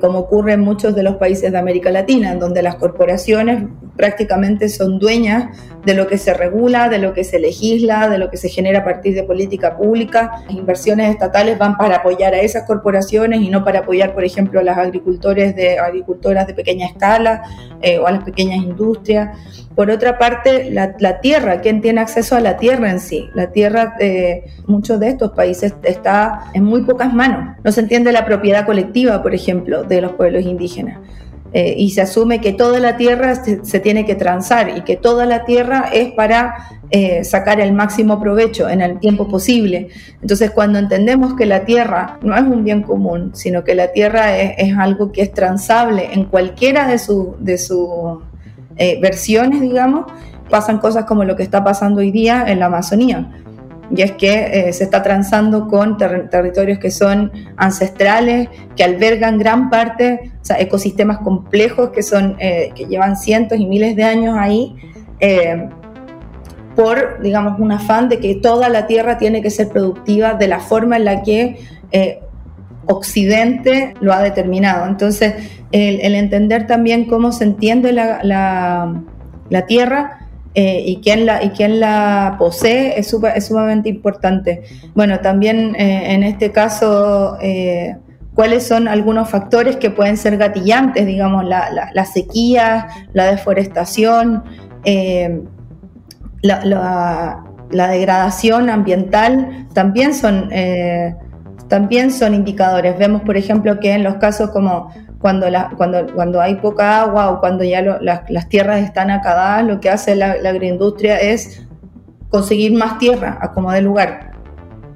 Como 0.00 0.18
ocurre 0.18 0.54
en 0.54 0.60
muchos 0.60 0.96
de 0.96 1.04
los 1.04 1.16
países 1.16 1.52
de 1.52 1.58
América 1.58 1.92
Latina, 1.92 2.32
en 2.32 2.40
donde 2.40 2.62
las 2.62 2.76
corporaciones 2.76 3.62
prácticamente 4.00 4.70
son 4.70 4.98
dueñas 4.98 5.54
de 5.84 5.92
lo 5.92 6.06
que 6.06 6.16
se 6.16 6.32
regula, 6.32 6.88
de 6.88 6.96
lo 6.96 7.12
que 7.12 7.22
se 7.22 7.38
legisla, 7.38 8.08
de 8.08 8.16
lo 8.16 8.30
que 8.30 8.38
se 8.38 8.48
genera 8.48 8.78
a 8.78 8.84
partir 8.84 9.14
de 9.14 9.24
política 9.24 9.76
pública. 9.76 10.42
Las 10.46 10.54
inversiones 10.54 11.10
estatales 11.10 11.58
van 11.58 11.76
para 11.76 11.96
apoyar 11.96 12.32
a 12.32 12.40
esas 12.40 12.62
corporaciones 12.62 13.42
y 13.42 13.50
no 13.50 13.62
para 13.62 13.80
apoyar, 13.80 14.14
por 14.14 14.24
ejemplo, 14.24 14.58
a 14.58 14.62
las 14.62 14.78
agricultores 14.78 15.54
de, 15.54 15.78
agricultoras 15.78 16.46
de 16.46 16.54
pequeña 16.54 16.86
escala 16.86 17.42
eh, 17.82 17.98
o 17.98 18.06
a 18.06 18.12
las 18.12 18.24
pequeñas 18.24 18.56
industrias. 18.56 19.36
Por 19.74 19.90
otra 19.90 20.18
parte, 20.18 20.70
la, 20.70 21.20
tierra, 21.20 21.60
¿quién 21.60 21.82
tiene 21.82 22.00
acceso 22.00 22.36
a 22.36 22.40
la 22.40 22.56
tierra 22.56 22.90
en 22.90 23.00
sí? 23.00 23.28
La 23.34 23.52
tierra 23.52 23.96
de 23.98 24.44
muchos 24.66 24.98
de 24.98 25.08
estos 25.08 25.32
países 25.32 25.74
está 25.82 26.46
en 26.54 26.64
muy 26.64 26.84
pocas 26.84 27.12
manos. 27.12 27.58
No 27.62 27.70
se 27.70 27.80
entiende 27.82 28.12
la 28.12 28.24
propiedad 28.24 28.64
colectiva, 28.64 29.22
por 29.22 29.34
ejemplo, 29.34 29.82
de 29.82 30.00
los 30.00 30.12
pueblos 30.12 30.44
indígenas. 30.44 30.98
Eh, 31.52 31.74
y 31.76 31.90
se 31.90 32.02
asume 32.02 32.40
que 32.40 32.52
toda 32.52 32.78
la 32.78 32.96
tierra 32.96 33.34
se, 33.34 33.80
tiene 33.80 34.06
que 34.06 34.14
transar 34.14 34.68
y 34.76 34.82
que 34.82 34.96
toda 34.96 35.26
la 35.26 35.44
tierra 35.44 35.90
es 35.92 36.12
para 36.12 36.54
eh, 36.90 37.24
sacar 37.24 37.60
el 37.60 37.72
máximo 37.72 38.20
provecho 38.20 38.68
en 38.68 38.80
el 38.80 39.00
tiempo 39.00 39.26
posible. 39.26 39.88
Entonces, 40.22 40.52
cuando 40.52 40.78
entendemos 40.78 41.34
que 41.34 41.46
la 41.46 41.64
tierra 41.64 42.18
no 42.22 42.36
es 42.36 42.42
un 42.42 42.62
bien 42.62 42.82
común, 42.82 43.32
sino 43.34 43.64
que 43.64 43.74
la 43.74 43.90
tierra 43.90 44.38
es, 44.38 44.76
algo 44.78 45.10
que 45.10 45.22
es 45.22 45.32
transable 45.32 46.10
en 46.12 46.24
cualquiera 46.24 46.86
de 46.86 46.98
sus 46.98 47.34
su 47.58 48.22
eh, 48.76 49.00
versiones, 49.00 49.60
digamos, 49.60 50.06
pasan 50.48 50.78
cosas 50.78 51.04
como 51.04 51.24
lo 51.24 51.34
que 51.34 51.42
está 51.42 51.64
pasando 51.64 52.00
hoy 52.00 52.12
día 52.12 52.44
en 52.46 52.60
la 52.60 52.66
Amazonía. 52.66 53.28
Y 53.94 54.02
es 54.02 54.12
que 54.12 54.68
eh, 54.68 54.72
se 54.72 54.84
está 54.84 55.02
transando 55.02 55.66
con 55.66 55.96
territorios 55.96 56.78
que 56.78 56.90
son 56.90 57.32
ancestrales, 57.56 58.48
que 58.76 58.84
albergan 58.84 59.38
gran 59.38 59.68
parte, 59.68 60.32
o 60.40 60.44
sea, 60.44 60.60
ecosistemas 60.60 61.18
complejos 61.18 61.90
que, 61.90 62.02
son, 62.02 62.36
eh, 62.38 62.70
que 62.74 62.86
llevan 62.86 63.16
cientos 63.16 63.58
y 63.58 63.66
miles 63.66 63.96
de 63.96 64.04
años 64.04 64.36
ahí, 64.38 64.76
por, 66.76 67.20
digamos, 67.20 67.58
un 67.58 67.72
afán 67.72 68.08
de 68.08 68.20
que 68.20 68.36
toda 68.36 68.68
la 68.68 68.86
tierra 68.86 69.18
tiene 69.18 69.42
que 69.42 69.50
ser 69.50 69.68
productiva 69.68 70.34
de 70.34 70.48
la 70.48 70.60
forma 70.60 70.96
en 70.96 71.04
la 71.04 71.22
que 71.22 71.58
Occidente 72.86 73.94
lo 74.00 74.12
ha 74.12 74.22
determinado. 74.22 74.86
Entonces, 74.86 75.34
el, 75.72 76.14
entender 76.14 76.66
también 76.66 77.04
cómo 77.04 77.32
se 77.32 77.44
entiende 77.44 77.92
la, 77.92 78.20
la, 78.22 79.66
Tierra 79.66 80.19
eh, 80.54 80.82
y, 80.84 81.00
quién 81.00 81.26
la, 81.26 81.44
y 81.44 81.50
quién 81.50 81.78
la 81.78 82.34
posee 82.38 82.98
es, 82.98 83.14
es 83.34 83.46
sumamente 83.46 83.88
importante. 83.88 84.62
Bueno, 84.94 85.20
también 85.20 85.76
eh, 85.76 86.12
en 86.12 86.24
este 86.24 86.50
caso, 86.50 87.38
eh, 87.40 87.96
cuáles 88.34 88.66
son 88.66 88.88
algunos 88.88 89.30
factores 89.30 89.76
que 89.76 89.90
pueden 89.90 90.16
ser 90.16 90.36
gatillantes, 90.38 91.06
digamos, 91.06 91.44
la, 91.44 91.90
la 91.92 92.04
sequía, 92.04 92.88
la 93.12 93.26
deforestación, 93.26 94.42
la, 96.42 97.44
degradación 97.70 98.70
ambiental, 98.70 99.68
también 99.72 100.14
son 100.14 100.50
también 101.68 102.10
son 102.10 102.34
indicadores. 102.34 102.98
Vemos, 102.98 103.22
por 103.22 103.36
ejemplo, 103.36 103.78
que 103.78 103.92
en 103.92 104.02
los 104.02 104.16
casos 104.16 104.50
como 104.50 104.90
cuando, 105.20 105.46
cuando, 105.76 106.06
cuando 106.14 106.40
hay 106.40 106.54
poca 106.56 107.02
agua 107.02 107.30
o 107.30 107.40
cuando 107.40 107.62
ya 107.62 107.82
las 107.82 108.48
tierras 108.48 108.80
están 108.82 109.10
acabadas, 109.10 109.66
lo 109.66 109.78
que 109.78 109.90
hace 109.90 110.16
la, 110.16 110.32
agroindustria 110.32 111.18
es 111.18 111.66
conseguir 112.30 112.72
más 112.72 112.98
tierra 112.98 113.38
a 113.40 113.52
como 113.52 113.70
de 113.70 113.82
lugar 113.82 114.32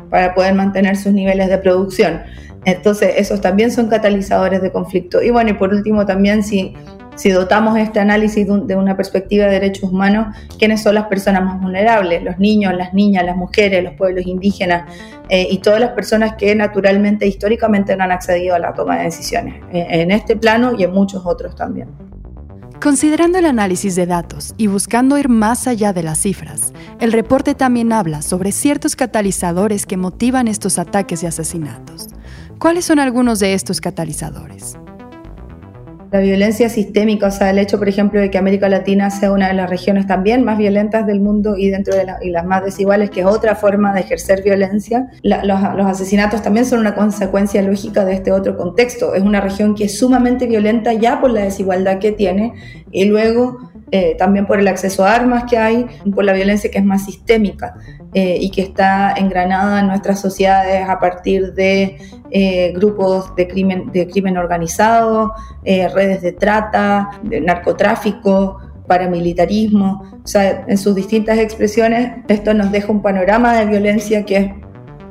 para 0.08 0.34
poder 0.34 0.54
mantener 0.54 0.96
sus 0.96 1.12
niveles 1.12 1.48
de 1.50 1.58
producción. 1.58 2.22
Entonces, 2.64 3.14
esos 3.18 3.42
también 3.42 3.70
son 3.70 3.88
catalizadores 3.88 4.62
de 4.62 4.72
conflicto. 4.72 5.22
Y 5.22 5.28
bueno, 5.28 5.50
y 5.50 5.54
por 5.54 5.74
último 5.74 6.06
también 6.06 6.42
si 6.42 6.74
si 7.14 7.31
dotamos 7.31 7.79
este 7.79 8.00
análisis 8.00 8.46
de, 8.46 8.77
una 8.77 8.96
perspectiva 8.96 9.46
de 9.46 9.53
derechos 9.53 9.90
humanos, 9.90 10.37
quiénes 10.59 10.83
son 10.83 10.94
las 10.94 11.07
personas 11.07 11.44
más 11.44 11.61
vulnerables, 11.61 12.22
los 12.22 12.38
niños, 12.38 12.74
las 12.74 12.92
niñas, 12.94 13.24
las 13.24 13.37
mujeres, 13.37 13.83
los 13.83 13.94
pueblos 13.94 14.27
indígenas 14.27 14.90
eh, 15.29 15.46
y 15.50 15.59
todas 15.59 15.81
las 15.81 15.90
personas 15.90 16.35
que 16.35 16.55
naturalmente, 16.55 17.27
históricamente 17.27 17.96
no 17.96 18.05
han 18.05 18.12
accedido 18.12 18.55
a 18.55 18.59
la 18.59 18.72
toma 18.72 18.98
de 18.98 19.05
decisiones, 19.05 19.62
eh, 19.72 19.87
en 19.90 20.11
este 20.11 20.37
plano 20.37 20.72
y 20.77 20.85
en 20.85 20.92
muchos 20.92 21.24
otros 21.24 21.55
también. 21.57 21.88
Considerando 22.83 23.38
el 23.38 23.46
análisis 23.46 23.94
de 23.94 24.05
datos 24.05 24.55
y 24.59 24.66
buscando 24.66 25.16
ir 25.16 25.31
más 25.31 25.66
allá 25.66 25.94
de 25.94 26.03
las 26.03 26.18
cifras, 26.18 26.74
el 27.00 27.12
reporte 27.12 27.55
también 27.55 27.92
habla 27.92 28.20
sobre 28.20 28.53
ciertos 28.53 28.94
catalizadores 28.94 29.87
que 29.87 29.96
motivan 29.96 30.48
estos 30.48 30.79
ataques 30.79 31.22
y 31.22 31.27
asesinatos. 31.27 32.09
¿Cuáles 32.59 32.85
son 32.85 32.98
algunos 32.98 33.40
de 33.40 33.55
estos 33.55 33.81
catalizadores? 33.81 34.77
La 36.14 36.20
violencia 36.20 36.68
sistémica, 36.68 37.27
o 37.27 37.31
sea, 37.33 37.50
el 37.50 37.59
hecho, 37.59 37.77
por 37.77 37.88
ejemplo, 37.88 38.20
de 38.20 38.31
que 38.31 38.38
América 38.38 38.68
Latina 38.68 39.11
sea 39.11 39.33
una 39.33 39.48
de 39.48 39.55
las 39.55 39.68
regiones 39.68 40.07
también 40.07 40.44
más 40.44 40.59
violentas 40.59 41.09
del 41.09 41.18
mundo 41.18 41.57
y 41.57 41.70
dentro 41.70 41.92
de 41.92 42.07
y 42.22 42.31
las 42.31 42.46
más 42.46 42.64
desiguales, 42.64 43.11
que 43.11 43.22
es 43.22 43.27
otra 43.27 43.57
forma 43.57 43.92
de 43.92 44.03
ejercer 44.03 44.44
violencia. 44.44 45.09
los, 45.24 45.42
los, 45.42 45.87
asesinatos 45.87 46.40
también 46.40 46.66
son 46.66 46.79
una 46.79 46.94
consecuencia 46.94 47.62
lógica 47.62 48.05
de 48.05 48.12
este 48.12 48.31
otro 48.31 48.57
contexto. 48.57 49.16
Es 49.16 49.24
una 49.24 49.40
región 49.40 49.74
que 49.74 49.87
es 49.87 49.98
sumamente 49.98 50.46
violenta 50.46 50.92
ya 50.92 51.20
por 51.20 51.33
la 51.33 51.40
desigualdad 51.40 51.98
que 51.98 52.12
tiene 52.12 52.53
y 52.92 53.07
luego 53.07 53.59
eh, 53.96 54.16
también 54.18 54.44
por 54.44 54.59
el 54.59 54.66
acceso 54.66 55.05
a 55.05 55.14
armas 55.14 55.44
que 55.44 55.57
hay, 55.57 55.87
por 56.14 56.24
la 56.24 56.33
violencia 56.33 56.68
que 56.68 56.79
es 56.79 56.85
más 56.85 57.05
sistémica 57.05 57.77
eh, 58.12 58.38
y 58.40 58.50
que 58.50 58.62
está 58.62 59.12
engranada 59.12 59.79
en 59.79 59.87
nuestras 59.87 60.20
sociedades 60.20 60.88
a 60.88 60.98
partir 60.98 61.53
de 61.55 61.98
eh, 62.31 62.72
grupos 62.74 63.37
de 63.37 63.46
crimen, 63.46 63.92
de 63.92 64.09
crimen 64.09 64.37
organizado, 64.37 65.33
redes 65.64 66.04
de 66.07 66.33
trata, 66.33 67.11
de 67.23 67.40
narcotráfico, 67.40 68.59
paramilitarismo, 68.87 70.03
o 70.23 70.27
sea, 70.27 70.64
en 70.67 70.79
sus 70.79 70.95
distintas 70.95 71.38
expresiones, 71.38 72.19
esto 72.29 72.55
nos 72.55 72.71
deja 72.71 72.93
un 72.93 73.03
panorama 73.03 73.57
de 73.59 73.67
violencia 73.67 74.25
que 74.25 74.55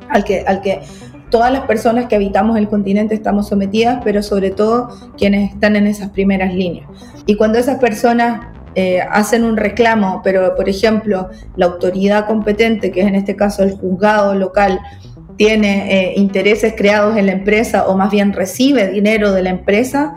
al 0.09 0.23
que, 0.23 0.43
al 0.45 0.61
que 0.61 0.81
todas 1.29 1.51
las 1.51 1.61
personas 1.61 2.05
que 2.05 2.15
habitamos 2.15 2.57
el 2.57 2.67
continente 2.67 3.15
estamos 3.15 3.47
sometidas, 3.47 4.01
pero 4.03 4.21
sobre 4.21 4.51
todo 4.51 4.89
quienes 5.17 5.51
están 5.51 5.75
en 5.75 5.87
esas 5.87 6.09
primeras 6.09 6.53
líneas. 6.53 6.87
Y 7.25 7.35
cuando 7.35 7.57
esas 7.57 7.79
personas 7.79 8.45
eh, 8.75 9.01
hacen 9.01 9.43
un 9.43 9.57
reclamo, 9.57 10.21
pero 10.23 10.55
por 10.55 10.69
ejemplo 10.69 11.29
la 11.55 11.65
autoridad 11.65 12.27
competente, 12.27 12.91
que 12.91 13.01
es 13.01 13.07
en 13.07 13.15
este 13.15 13.35
caso 13.35 13.63
el 13.63 13.71
juzgado 13.71 14.35
local, 14.35 14.79
tiene 15.35 15.91
eh, 15.91 16.13
intereses 16.17 16.73
creados 16.77 17.17
en 17.17 17.25
la 17.25 17.31
empresa 17.31 17.87
o 17.87 17.95
más 17.95 18.11
bien 18.11 18.33
recibe 18.33 18.87
dinero 18.89 19.31
de 19.31 19.41
la 19.41 19.49
empresa, 19.49 20.15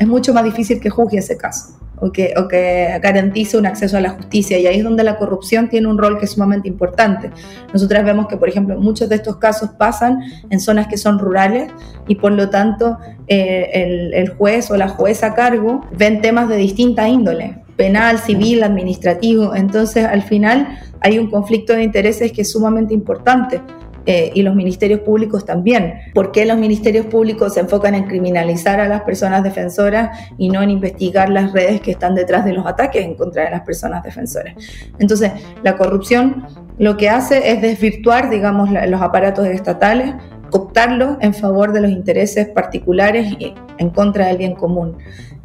es 0.00 0.08
mucho 0.08 0.34
más 0.34 0.42
difícil 0.42 0.80
que 0.80 0.90
juzgue 0.90 1.18
ese 1.18 1.36
caso 1.36 1.78
o 2.00 2.10
que, 2.10 2.32
o 2.36 2.48
que 2.48 2.98
garantice 3.02 3.58
un 3.58 3.66
acceso 3.66 3.98
a 3.98 4.00
la 4.00 4.10
justicia. 4.10 4.58
Y 4.58 4.66
ahí 4.66 4.78
es 4.78 4.84
donde 4.84 5.04
la 5.04 5.18
corrupción 5.18 5.68
tiene 5.68 5.86
un 5.86 5.98
rol 5.98 6.18
que 6.18 6.24
es 6.24 6.32
sumamente 6.32 6.66
importante. 6.66 7.30
Nosotras 7.72 8.02
vemos 8.04 8.26
que, 8.26 8.38
por 8.38 8.48
ejemplo, 8.48 8.80
muchos 8.80 9.10
de 9.10 9.16
estos 9.16 9.36
casos 9.36 9.70
pasan 9.78 10.20
en 10.48 10.58
zonas 10.58 10.88
que 10.88 10.96
son 10.96 11.18
rurales 11.18 11.70
y 12.08 12.14
por 12.14 12.32
lo 12.32 12.48
tanto 12.48 12.96
eh, 13.28 13.68
el, 13.74 14.14
el 14.14 14.30
juez 14.30 14.70
o 14.70 14.78
la 14.78 14.88
jueza 14.88 15.26
a 15.26 15.34
cargo 15.34 15.82
ven 15.96 16.22
temas 16.22 16.48
de 16.48 16.56
distinta 16.56 17.06
índole 17.06 17.62
penal, 17.76 18.18
civil, 18.18 18.62
administrativo. 18.62 19.54
Entonces, 19.54 20.04
al 20.04 20.22
final 20.22 20.78
hay 21.00 21.18
un 21.18 21.30
conflicto 21.30 21.72
de 21.72 21.82
intereses 21.82 22.30
que 22.30 22.42
es 22.42 22.52
sumamente 22.52 22.92
importante. 22.92 23.62
Eh, 24.06 24.30
y 24.34 24.42
los 24.42 24.54
ministerios 24.54 25.00
públicos 25.00 25.44
también. 25.44 25.94
¿Por 26.14 26.32
qué 26.32 26.46
los 26.46 26.56
ministerios 26.56 27.06
públicos 27.06 27.54
se 27.54 27.60
enfocan 27.60 27.94
en 27.94 28.04
criminalizar 28.04 28.80
a 28.80 28.88
las 28.88 29.02
personas 29.02 29.42
defensoras 29.42 30.18
y 30.38 30.48
no 30.48 30.62
en 30.62 30.70
investigar 30.70 31.28
las 31.28 31.52
redes 31.52 31.82
que 31.82 31.90
están 31.90 32.14
detrás 32.14 32.46
de 32.46 32.54
los 32.54 32.66
ataques 32.66 33.04
en 33.04 33.14
contra 33.14 33.44
de 33.44 33.50
las 33.50 33.60
personas 33.60 34.02
defensoras? 34.02 34.54
Entonces, 34.98 35.32
la 35.62 35.76
corrupción 35.76 36.46
lo 36.78 36.96
que 36.96 37.10
hace 37.10 37.50
es 37.52 37.60
desvirtuar, 37.60 38.30
digamos, 38.30 38.70
los 38.70 39.02
aparatos 39.02 39.46
estatales, 39.46 40.14
cooptarlos 40.50 41.18
en 41.20 41.34
favor 41.34 41.72
de 41.72 41.82
los 41.82 41.90
intereses 41.90 42.48
particulares 42.48 43.30
y 43.38 43.54
en 43.76 43.90
contra 43.90 44.28
del 44.28 44.38
bien 44.38 44.54
común. 44.54 44.96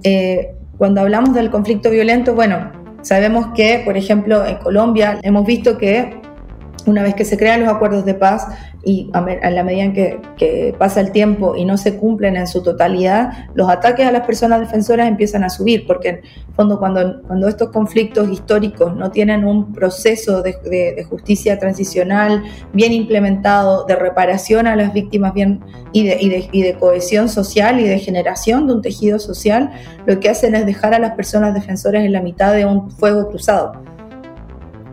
Eh, 0.03 0.55
cuando 0.77 1.01
hablamos 1.01 1.33
del 1.33 1.49
conflicto 1.49 1.89
violento, 1.89 2.35
bueno, 2.35 2.71
sabemos 3.01 3.47
que, 3.53 3.81
por 3.83 3.97
ejemplo, 3.97 4.45
en 4.45 4.57
Colombia 4.57 5.19
hemos 5.23 5.45
visto 5.45 5.77
que 5.77 6.21
una 6.85 7.03
vez 7.03 7.15
que 7.15 7.25
se 7.25 7.37
crean 7.37 7.61
los 7.61 7.73
acuerdos 7.73 8.05
de 8.05 8.13
paz 8.13 8.47
y 8.83 9.09
a, 9.13 9.49
la 9.49 9.63
medida 9.63 9.83
en 9.83 9.93
que, 9.93 10.75
pasa 10.77 11.01
el 11.01 11.11
tiempo 11.11 11.55
y 11.55 11.65
no 11.65 11.77
se 11.77 11.97
cumplen 11.97 12.35
en 12.35 12.47
su 12.47 12.61
totalidad, 12.61 13.49
los 13.55 13.67
ataques 13.69 14.05
a 14.05 14.11
las 14.11 14.25
personas 14.25 14.59
defensoras 14.59 15.07
empiezan 15.07 15.43
a 15.43 15.49
subir, 15.49 15.87
porque 15.87 16.09
en 16.09 16.21
fondo 16.55 16.77
cuando, 16.77 17.47
estos 17.47 17.69
conflictos 17.69 18.29
históricos 18.29 18.95
no 18.95 19.09
tienen 19.09 19.43
un 19.43 19.73
proceso 19.73 20.43
de, 20.43 20.55
justicia 21.09 21.57
transicional 21.57 22.43
bien 22.73 22.93
implementado, 22.93 23.85
de 23.85 23.95
reparación 23.95 24.67
a 24.67 24.75
las 24.75 24.93
víctimas 24.93 25.33
bien, 25.33 25.61
y, 25.91 26.07
de, 26.07 26.49
y 26.51 26.61
de 26.61 26.73
cohesión 26.75 27.29
social 27.29 27.79
y 27.79 27.87
de 27.87 27.99
generación 27.99 28.67
de 28.67 28.73
un 28.73 28.81
tejido 28.81 29.17
social, 29.17 29.71
lo 30.05 30.19
que 30.19 30.29
hacen 30.29 30.53
es 30.55 30.65
dejar 30.65 30.93
a 30.93 30.99
las 30.99 31.13
personas 31.13 31.53
defensoras 31.53 32.03
en 32.03 32.11
la 32.11 32.21
mitad 32.21 32.53
de 32.53 32.65
un 32.65 32.91
fuego 32.91 33.29
cruzado 33.29 33.94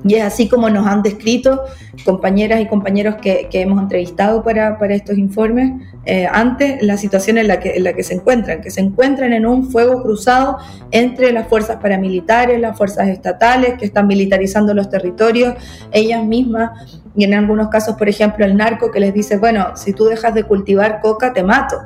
y 0.04 0.14
es 0.14 0.22
así 0.22 0.48
como 0.48 0.68
nos 0.68 0.86
han 0.86 1.02
descrito 1.02 1.62
compañeras 2.04 2.60
y 2.60 2.66
compañeros 2.66 3.16
que, 3.22 3.48
hemos 3.52 3.80
entrevistado 3.80 4.42
para, 4.42 4.76
estos 4.90 5.16
informes 5.18 5.72
eh, 6.04 6.26
antes 6.30 6.82
la 6.82 6.96
situación 6.96 7.38
en 7.38 7.46
la, 7.46 7.60
que, 7.60 7.76
en 7.76 7.84
la 7.84 7.92
que 7.92 8.02
se 8.02 8.14
encuentran, 8.14 8.60
que 8.60 8.70
se 8.70 8.80
encuentran 8.80 9.32
en 9.32 9.46
un 9.46 9.70
fuego 9.70 10.02
cruzado 10.02 10.58
entre 10.90 11.32
las 11.32 11.46
fuerzas 11.46 11.76
paramilitares, 11.76 12.60
las 12.60 12.76
fuerzas 12.76 13.08
estatales 13.08 13.74
que 13.78 13.84
están 13.84 14.06
militarizando 14.06 14.74
los 14.74 14.90
territorios, 14.90 15.54
ellas 15.92 16.24
mismas, 16.24 17.00
y 17.14 17.24
en 17.24 17.34
algunos 17.34 17.68
casos, 17.68 17.96
por 17.96 18.08
ejemplo, 18.08 18.44
el 18.44 18.56
narco 18.56 18.90
que 18.90 18.98
les 18.98 19.12
dice, 19.14 19.36
bueno, 19.36 19.76
si 19.76 19.92
tú 19.92 20.06
dejas 20.06 20.34
de 20.34 20.44
cultivar 20.44 21.00
coca, 21.00 21.32
te 21.32 21.42
mato. 21.42 21.76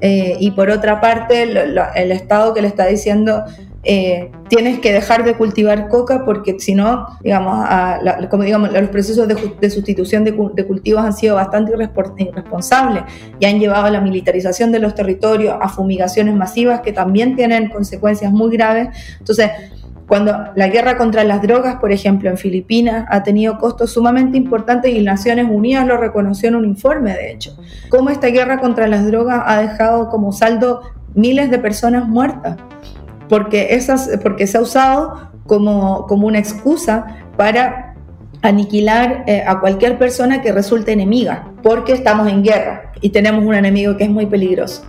Eh, 0.00 0.36
y 0.40 0.50
por 0.50 0.68
otra 0.68 1.00
parte, 1.00 1.42
el 1.42 2.12
Estado 2.12 2.52
que 2.52 2.60
le 2.60 2.68
está 2.68 2.86
diciendo, 2.86 3.44
eh, 3.84 4.30
tienes 4.48 4.78
que 4.78 4.92
dejar 4.92 5.24
de 5.24 5.34
cultivar 5.36 5.88
coca 5.88 6.24
porque 6.24 6.60
si 6.60 6.74
no, 6.74 7.06
digamos, 7.20 7.66
como 8.30 8.44
digamos, 8.44 8.72
los 8.72 8.90
procesos 8.90 9.26
de, 9.26 9.70
sustitución 9.70 10.22
de, 10.22 10.34
cultivos 10.34 11.04
han 11.04 11.12
sido 11.12 11.34
bastante 11.34 11.72
irresponsables 11.72 13.02
y 13.40 13.46
han 13.46 13.58
llevado 13.58 13.86
a 13.86 13.90
la 13.90 14.00
militarización 14.00 14.70
de 14.70 14.78
los 14.78 14.94
territorios, 14.94 15.56
a 15.60 15.68
fumigaciones 15.68 16.34
masivas 16.34 16.80
que 16.80 16.92
también 16.92 17.34
tienen 17.34 17.70
consecuencias 17.70 18.32
muy 18.32 18.56
graves. 18.56 18.88
Entonces, 19.18 19.50
cuando 20.06 20.32
la 20.54 20.68
guerra 20.68 20.96
contra 20.96 21.24
las 21.24 21.42
drogas, 21.42 21.76
por 21.76 21.90
ejemplo, 21.90 22.30
en 22.30 22.36
Filipinas, 22.36 23.06
ha 23.10 23.24
tenido 23.24 23.58
costos 23.58 23.92
sumamente 23.92 24.36
importantes 24.36 24.92
y 24.94 25.02
Naciones 25.02 25.46
Unidas 25.50 25.86
lo 25.86 25.96
reconoció 25.96 26.48
en 26.50 26.54
un 26.56 26.66
informe, 26.66 27.14
de 27.14 27.32
hecho, 27.32 27.56
cómo 27.88 28.10
esta 28.10 28.28
guerra 28.28 28.60
contra 28.60 28.86
las 28.86 29.06
drogas 29.06 29.42
ha 29.44 29.60
dejado 29.60 30.08
como 30.08 30.32
saldo 30.32 30.82
miles 31.14 31.50
de 31.50 31.58
personas 31.58 32.06
muertas 32.08 32.56
porque, 33.32 33.68
esas, 33.70 34.10
porque 34.22 34.46
se 34.46 34.58
ha 34.58 34.60
usado 34.60 35.30
como, 35.46 36.06
como 36.06 36.26
una 36.26 36.38
excusa 36.38 37.06
para 37.38 37.94
aniquilar 38.42 39.24
eh, 39.26 39.42
a 39.46 39.58
cualquier 39.58 39.96
persona 39.96 40.42
que 40.42 40.52
resulte 40.52 40.92
enemiga, 40.92 41.50
porque 41.62 41.94
estamos 41.94 42.28
en 42.28 42.42
guerra 42.42 42.92
y 43.00 43.08
tenemos 43.08 43.42
un 43.42 43.54
enemigo 43.54 43.96
que 43.96 44.04
es 44.04 44.10
muy 44.10 44.26
peligroso. 44.26 44.84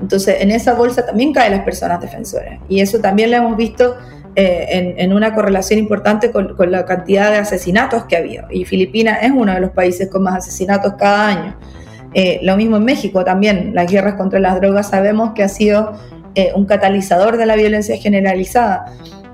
Entonces, 0.00 0.36
en 0.38 0.52
esa 0.52 0.74
bolsa 0.74 1.06
también 1.06 1.32
caen 1.32 1.50
las 1.50 1.62
personas 1.62 2.00
defensoras 2.00 2.60
y 2.68 2.78
eso 2.78 3.00
también 3.00 3.32
lo 3.32 3.38
hemos 3.38 3.56
visto 3.56 3.96
eh, 4.36 4.94
en, 4.96 5.12
una 5.12 5.34
correlación 5.34 5.80
importante 5.80 6.30
con, 6.30 6.54
la 6.70 6.84
cantidad 6.84 7.32
de 7.32 7.38
asesinatos 7.38 8.04
que 8.04 8.14
ha 8.14 8.20
habido. 8.20 8.44
Y 8.48 8.64
Filipinas 8.64 9.18
es 9.22 9.32
uno 9.32 9.52
de 9.54 9.58
los 9.58 9.70
países 9.70 10.08
con 10.08 10.22
más 10.22 10.36
asesinatos 10.36 10.94
cada 10.96 11.26
año. 11.26 11.56
Eh, 12.14 12.38
lo 12.44 12.56
mismo 12.56 12.76
en 12.76 12.84
México 12.84 13.24
también, 13.24 13.74
las 13.74 13.90
guerras 13.90 14.14
contra 14.14 14.38
las 14.38 14.60
drogas 14.60 14.88
sabemos 14.88 15.32
que 15.34 15.42
ha 15.42 15.48
sido 15.48 15.98
eh, 16.34 16.52
un 16.54 16.66
catalizador 16.66 17.36
de 17.36 17.46
la 17.46 17.56
violencia 17.56 17.96
generalizada. 17.96 18.86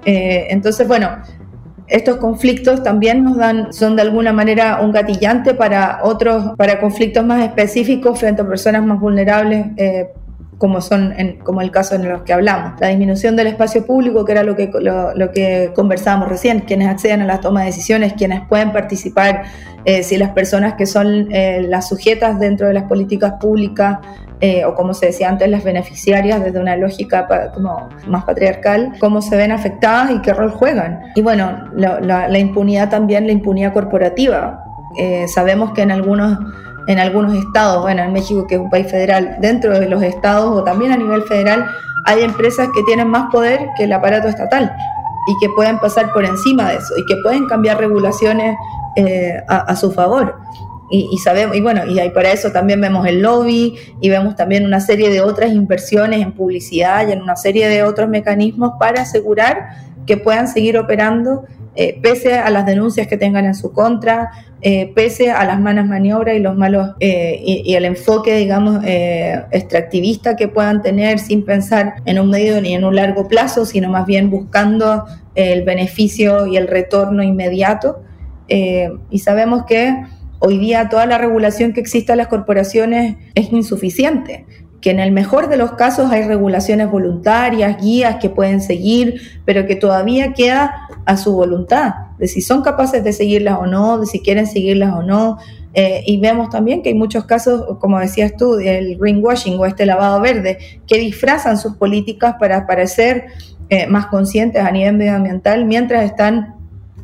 Eh, 0.05 0.47
entonces, 0.51 0.87
bueno, 0.89 1.11
estos 1.87 2.17
conflictos 2.17 2.83
también 2.83 3.23
nos 3.25 3.37
dan, 3.37 3.73
son 3.73 3.97
de 3.97 4.03
alguna 4.03 4.33
manera 4.33 4.81
un 4.81 4.93
gatillante 4.93 5.55
para 5.55 6.01
otros, 6.03 6.57
para 6.57 6.81
conflictos 6.81 7.25
más 7.25 7.45
específicos 7.45 8.19
frente 8.19 8.43
a 8.43 8.49
personas 8.49 8.85
más 8.87 9.01
vulnerables, 9.01 9.67
eh, 9.77 10.09
como 10.57 10.81
son 10.81 11.15
como 11.43 11.61
el 11.61 11.71
caso 11.71 11.97
en 11.97 12.09
los 12.09 12.23
que 12.23 12.33
hablamos. 12.33 12.81
La 12.81 12.89
disminución 12.89 13.37
del 13.37 13.49
espacio 13.49 13.85
público, 13.85 14.25
que 14.25 14.33
era 14.33 14.45
lo 14.45 14.57
que, 14.57 14.71
lo, 14.81 15.31
que 15.33 15.73
conversábamos 15.75 16.29
recién, 16.29 16.61
quienes 16.61 16.89
acceden 16.89 17.23
a 17.23 17.27
la 17.27 17.41
toma 17.41 17.61
de 17.61 17.67
decisiones, 17.67 18.15
quienes 18.15 18.47
pueden 18.49 18.73
participar, 18.73 19.43
si 20.03 20.17
las 20.17 20.31
personas 20.31 20.75
que 20.75 20.87
son 20.87 21.29
las 21.29 21.89
sujetas 21.89 22.39
dentro 22.39 22.69
de 22.69 22.73
las 22.73 22.85
políticas 22.85 23.35
públicas 23.41 23.99
eh, 24.41 24.65
o 24.65 24.75
como 24.75 24.95
se 24.95 25.07
decía 25.07 25.29
antes, 25.29 25.49
las 25.49 25.65
beneficiarias 25.65 26.43
desde 26.43 26.61
una 26.61 26.77
lógica 26.77 27.27
más 28.07 28.25
patriarcal, 28.25 28.93
cómo 29.01 29.23
se 29.23 29.37
ven 29.37 29.53
afectadas 29.53 30.11
y 30.11 30.21
qué 30.21 30.35
rol 30.35 30.51
juegan. 30.51 31.01
Y 31.15 31.23
bueno, 31.23 31.71
la, 31.75 32.39
impunidad 32.39 32.91
también, 32.91 33.27
la 33.27 33.33
impunidad 33.33 33.73
corporativa. 33.73 34.65
Eh, 34.99 35.27
sabemos 35.29 35.73
que 35.73 35.83
en 35.83 35.91
algunos, 35.91 36.39
en 36.87 36.99
algunos 36.99 37.35
estados, 37.35 37.83
bueno, 37.83 38.03
en 38.03 38.13
México 38.13 38.47
que 38.47 38.57
es 38.57 38.61
un 38.61 38.71
país 38.71 38.91
federal, 38.91 39.37
dentro 39.41 39.79
de 39.79 39.89
los 39.89 40.03
estados 40.03 40.51
o 40.51 40.63
también 40.63 40.93
a 40.93 40.97
nivel 40.97 41.23
federal, 41.23 41.67
hay 42.05 42.23
empresas 42.23 42.69
que 42.75 42.83
tienen 42.83 43.09
más 43.09 43.31
poder 43.33 43.71
que 43.77 43.85
el 43.85 43.93
aparato 43.93 44.29
estatal 44.29 44.71
y 45.27 45.39
que 45.41 45.49
pueden 45.55 45.79
pasar 45.79 46.13
por 46.13 46.25
encima 46.25 46.71
de 46.71 46.77
eso 46.77 46.95
y 46.97 47.07
que 47.07 47.17
pueden 47.23 47.47
cambiar 47.47 47.79
regulaciones 47.79 48.57
eh, 48.97 49.43
a, 49.49 49.75
su 49.75 49.91
favor. 49.91 50.39
Y, 50.91 51.17
sabemos, 51.19 51.57
y 51.57 51.61
bueno, 51.61 51.83
y 51.87 52.11
para 52.11 52.31
eso 52.31 52.53
también 52.53 52.81
vemos 52.81 53.07
el 53.07 53.23
lobby 53.23 53.75
y 54.01 54.09
vemos 54.11 54.37
también 54.37 54.67
una 54.67 54.81
serie 54.81 55.11
de 55.11 55.23
otras 55.23 55.51
inversiones 55.51 56.21
en 56.21 56.33
publicidad 56.33 57.09
y 57.09 57.13
en 57.13 57.23
una 57.23 57.37
serie 57.37 57.69
de 57.69 57.83
otros 57.83 58.09
mecanismos 58.09 58.75
para 58.79 59.03
asegurar 59.03 59.71
que 60.07 60.19
puedan 60.19 60.47
seguir 60.47 60.77
operando 60.77 61.47
eh, 61.77 61.99
pese 62.01 62.35
a 62.35 62.51
las 62.51 62.67
denuncias 62.67 63.09
que 63.09 63.17
tengan 63.17 63.47
en 63.47 63.55
su 63.55 63.73
contra, 63.73 64.31
eh, 64.63 64.93
pese 64.95 65.33
a 65.33 65.45
las 65.45 65.59
malas 65.59 65.87
maniobras 65.87 66.37
y 66.37 66.39
los 66.39 66.57
malos 66.57 66.91
eh, 67.01 67.41
y, 67.45 67.75
el 67.75 67.85
enfoque, 67.85 68.37
digamos, 68.37 68.85
extractivista 68.85 70.37
que 70.37 70.47
puedan 70.47 70.83
tener 70.83 71.19
sin 71.19 71.45
pensar 71.45 71.95
en 72.05 72.21
un 72.21 72.31
medio 72.31 72.61
ni 72.61 72.75
en 72.75 72.85
un 72.85 72.95
largo 72.95 73.27
plazo, 73.27 73.67
sino 73.67 73.91
más 73.91 74.07
bien 74.07 74.31
buscando 74.31 75.05
el 75.35 75.65
beneficio 75.65 76.47
y 76.47 76.57
el 76.57 76.69
retorno 76.69 77.23
inmediato. 77.23 78.03
y 78.47 79.19
sabemos 79.19 79.65
que 79.65 80.05
hoy 80.39 80.59
día 80.59 80.89
toda 80.89 81.07
la 81.07 81.19
regulación 81.19 81.73
que 81.73 81.81
existe 81.81 82.13
a 82.13 82.17
las 82.17 82.29
corporaciones 82.29 83.17
es 83.35 83.53
insuficiente 83.53 84.47
que 84.85 84.91
en 84.91 85.01
el 85.01 85.13
mejor 85.13 85.49
de 85.49 85.57
los 85.57 85.73
casos 85.73 86.11
hay 86.11 86.25
regulaciones 86.25 86.91
voluntarias, 86.91 87.81
guías 87.81 88.17
que 88.17 88.29
pueden 88.29 88.61
seguir, 88.61 89.19
pero 89.47 89.67
que 89.67 89.77
todavía 89.77 90.35
queda 90.35 90.89
a 91.07 91.17
su 91.17 91.35
voluntad, 91.35 91.95
de 92.19 92.29
si 92.29 92.43
son 92.43 92.61
capaces 92.61 93.03
de 93.03 93.15
seguirlas 93.15 93.59
o 93.59 93.67
no, 93.67 93.99
de 93.99 94.05
si 94.05 94.21
quieren 94.21 94.47
seguirlas 94.47 94.93
o 94.93 95.03
no. 95.03 95.39
Eh, 95.73 96.03
y 96.05 96.21
vemos 96.21 96.51
también 96.51 96.83
que 96.83 96.91
hay 96.91 96.95
muchos 96.95 97.25
casos, 97.25 97.79
como 97.81 97.99
decías 97.99 98.37
tú, 98.37 98.59
el 98.59 98.99
greenwashing 98.99 99.59
o 99.59 99.65
este 99.65 99.87
lavado 99.87 100.21
verde, 100.21 100.59
que 100.87 100.99
disfrazan 100.99 101.57
sus 101.57 101.77
políticas 101.77 102.35
para 102.39 102.67
parecer 102.67 103.29
eh, 103.71 103.87
más 103.87 104.09
conscientes 104.09 104.63
a 104.63 104.71
nivel 104.71 104.99
medioambiental 104.99 105.65
mientras 105.65 106.05
están 106.05 106.57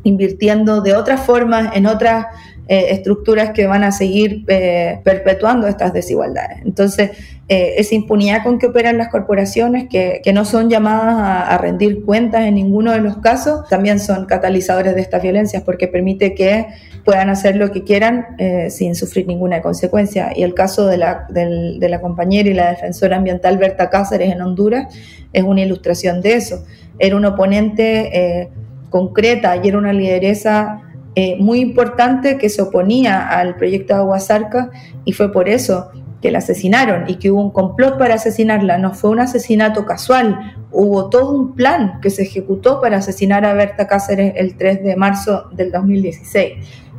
invirtiendo 0.03 0.81
de 0.81 0.93
otras 0.93 1.21
formas 1.21 1.75
en 1.75 1.87
otras 1.87 2.27
eh, 2.71 2.93
estructuras 2.93 3.49
que 3.49 3.67
van 3.67 3.83
a 3.83 3.91
seguir 3.91 4.45
eh, 4.47 5.01
perpetuando 5.03 5.67
estas 5.67 5.91
desigualdades. 5.91 6.59
Entonces, 6.63 7.11
eh, 7.49 7.73
esa 7.75 7.95
impunidad 7.95 8.43
con 8.43 8.59
que 8.59 8.67
operan 8.67 8.97
las 8.97 9.09
corporaciones, 9.09 9.89
que, 9.89 10.21
no 10.33 10.45
son 10.45 10.69
llamadas 10.69 11.49
a, 11.49 11.57
rendir 11.57 12.05
cuentas 12.05 12.43
en 12.43 12.55
ninguno 12.55 12.93
de 12.93 13.01
los 13.01 13.17
casos, 13.17 13.67
también 13.67 13.99
son 13.99 14.25
catalizadores 14.25 14.95
de 14.95 15.01
estas 15.01 15.21
violencias 15.21 15.63
porque 15.63 15.89
permite 15.89 16.33
que 16.33 16.67
puedan 17.03 17.29
hacer 17.29 17.57
lo 17.57 17.71
que 17.71 17.83
quieran 17.83 18.37
sin 18.69 18.95
sufrir 18.95 19.27
ninguna 19.27 19.61
consecuencia. 19.61 20.31
Y 20.33 20.43
el 20.43 20.53
caso 20.53 20.87
de 20.87 20.95
la, 20.95 21.99
compañera 21.99 22.47
y 22.47 22.53
la 22.53 22.69
defensora 22.69 23.17
ambiental 23.17 23.57
Berta 23.57 23.89
Cáceres 23.89 24.31
en 24.31 24.41
Honduras 24.41 24.95
es 25.33 25.43
una 25.43 25.59
ilustración 25.59 26.21
de 26.21 26.35
eso. 26.35 26.63
Era 26.99 27.17
un 27.17 27.25
oponente 27.25 28.49
concreta 28.89 29.57
y 29.61 29.67
era 29.67 29.77
una 29.77 29.91
lideresa 29.91 30.83
eh, 31.15 31.35
muy 31.39 31.59
importante 31.59 32.37
que 32.37 32.49
se 32.49 32.61
oponía 32.61 33.27
al 33.27 33.55
proyecto 33.55 33.93
de 33.93 33.99
Aguasarca 33.99 34.71
y 35.03 35.13
fue 35.13 35.31
por 35.31 35.49
eso 35.49 35.91
que 36.21 36.31
la 36.31 36.37
asesinaron 36.37 37.09
y 37.09 37.15
que 37.15 37.31
hubo 37.31 37.41
un 37.41 37.51
complot 37.51 37.97
para 37.97 38.15
asesinarla. 38.15 38.77
No 38.77 38.93
fue 38.93 39.09
un 39.09 39.19
asesinato 39.19 39.85
casual, 39.85 40.55
hubo 40.71 41.09
todo 41.09 41.31
un 41.31 41.55
plan 41.55 41.99
que 42.01 42.11
se 42.11 42.23
ejecutó 42.23 42.79
para 42.79 42.97
asesinar 42.97 43.43
a 43.43 43.53
Berta 43.53 43.87
Cáceres 43.87 44.33
el 44.37 44.55
3 44.55 44.83
de 44.83 44.95
marzo 44.95 45.49
del 45.51 45.71
2016 45.71 46.53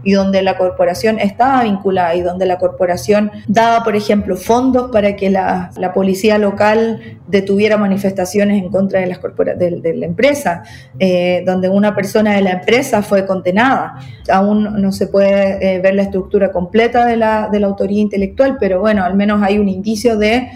y 0.04 0.12
donde 0.12 0.42
la 0.42 0.56
corporación 0.56 1.18
estaba 1.18 1.62
vinculada 1.64 2.14
y 2.14 2.22
donde 2.22 2.46
la 2.46 2.58
corporación 2.58 3.30
daba, 3.46 3.84
por 3.84 3.96
ejemplo, 3.96 4.36
fondos 4.36 4.90
para 4.90 5.16
que 5.16 5.30
la, 5.30 5.70
policía 5.94 6.38
local 6.38 7.18
detuviera 7.28 7.76
manifestaciones 7.76 8.62
en 8.62 8.70
contra 8.70 9.00
de, 9.00 9.06
las 9.06 9.20
de, 9.22 9.94
la 9.96 10.06
empresa, 10.06 10.62
eh, 10.98 11.42
donde 11.44 11.68
una 11.68 11.94
persona 11.94 12.34
de 12.34 12.42
la 12.42 12.52
empresa 12.52 13.02
fue 13.02 13.26
condenada. 13.26 13.96
Aún 14.30 14.80
no 14.80 14.92
se 14.92 15.06
puede 15.06 15.76
eh, 15.76 15.80
ver 15.80 15.94
la 15.94 16.02
estructura 16.02 16.50
completa 16.50 17.04
de 17.04 17.16
la, 17.16 17.48
de 17.50 17.60
la 17.60 17.66
autoría 17.66 18.00
intelectual, 18.00 18.56
pero 18.58 18.80
bueno, 18.80 19.04
al 19.04 19.14
menos 19.14 19.42
hay 19.42 19.58
un 19.58 19.68
indicio 19.68 20.16
de 20.16 20.48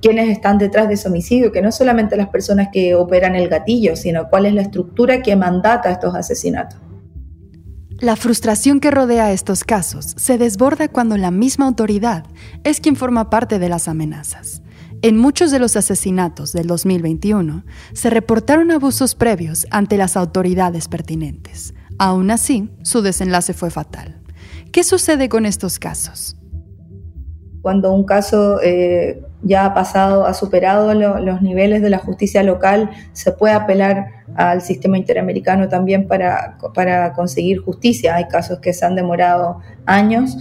quiénes 0.00 0.28
están 0.28 0.58
detrás 0.58 0.88
de 0.88 0.94
ese 0.94 1.08
homicidio, 1.08 1.52
que 1.52 1.62
no 1.62 1.72
solamente 1.72 2.16
las 2.16 2.28
personas 2.28 2.68
que 2.72 2.94
operan 2.94 3.34
el 3.34 3.48
gatillo, 3.48 3.96
sino 3.96 4.28
cuál 4.28 4.46
es 4.46 4.54
la 4.54 4.62
estructura 4.62 5.22
que 5.22 5.34
mandata 5.36 5.90
estos 5.90 6.14
asesinatos. 6.14 6.87
La 8.00 8.14
frustración 8.14 8.78
que 8.78 8.92
rodea 8.92 9.32
estos 9.32 9.64
casos 9.64 10.14
se 10.16 10.38
desborda 10.38 10.86
cuando 10.86 11.16
la 11.16 11.32
misma 11.32 11.66
autoridad 11.66 12.24
es 12.62 12.78
quien 12.78 12.94
forma 12.94 13.28
parte 13.28 13.58
de 13.58 13.68
las 13.68 13.88
amenazas. 13.88 14.62
En 15.02 15.16
muchos 15.16 15.50
de 15.50 15.58
los 15.58 15.74
asesinatos 15.74 16.52
del 16.52 16.68
2021 16.68 17.64
se 17.92 18.10
reportaron 18.10 18.70
abusos 18.70 19.16
previos 19.16 19.66
ante 19.72 19.96
las 19.96 20.16
autoridades 20.16 20.86
pertinentes. 20.86 21.74
Aún 21.98 22.30
así, 22.30 22.70
su 22.82 23.02
desenlace 23.02 23.52
fue 23.52 23.68
fatal. 23.68 24.22
¿Qué 24.70 24.84
sucede 24.84 25.28
con 25.28 25.44
estos 25.44 25.80
casos? 25.80 26.37
Cuando 27.62 27.92
un 27.92 28.04
caso 28.04 28.60
eh, 28.62 29.20
ya 29.42 29.66
ha 29.66 29.74
pasado, 29.74 30.26
ha 30.26 30.34
superado 30.34 30.94
los 30.94 31.42
niveles 31.42 31.82
de 31.82 31.90
la 31.90 31.98
justicia 31.98 32.42
local, 32.42 32.90
se 33.12 33.32
puede 33.32 33.54
apelar 33.54 34.06
al 34.34 34.62
sistema 34.62 34.96
interamericano 34.96 35.68
también 35.68 36.06
para, 36.06 36.58
para 36.74 37.12
conseguir 37.12 37.58
justicia. 37.58 38.16
Hay 38.16 38.26
casos 38.28 38.60
que 38.60 38.72
se 38.72 38.84
han 38.84 38.94
demorado 38.94 39.60
años, 39.86 40.36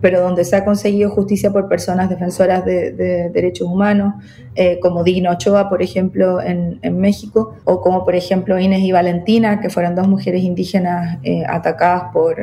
pero 0.00 0.20
donde 0.20 0.44
se 0.44 0.56
ha 0.56 0.64
conseguido 0.64 1.10
justicia 1.10 1.50
por 1.50 1.68
personas 1.68 2.08
defensoras 2.08 2.64
de, 2.64 2.92
derechos 3.32 3.66
humanos, 3.66 4.14
eh, 4.54 4.78
como 4.80 5.02
Digno 5.02 5.30
Ochoa, 5.30 5.68
por 5.68 5.82
ejemplo, 5.82 6.40
en, 6.40 6.78
México, 6.98 7.54
o 7.64 7.80
como 7.80 8.04
por 8.04 8.14
ejemplo 8.14 8.58
Inés 8.58 8.80
y 8.80 8.92
Valentina, 8.92 9.60
que 9.60 9.70
fueron 9.70 9.94
dos 9.94 10.06
mujeres 10.06 10.42
indígenas 10.42 11.18
eh, 11.22 11.44
atacadas 11.48 12.12
por, 12.12 12.36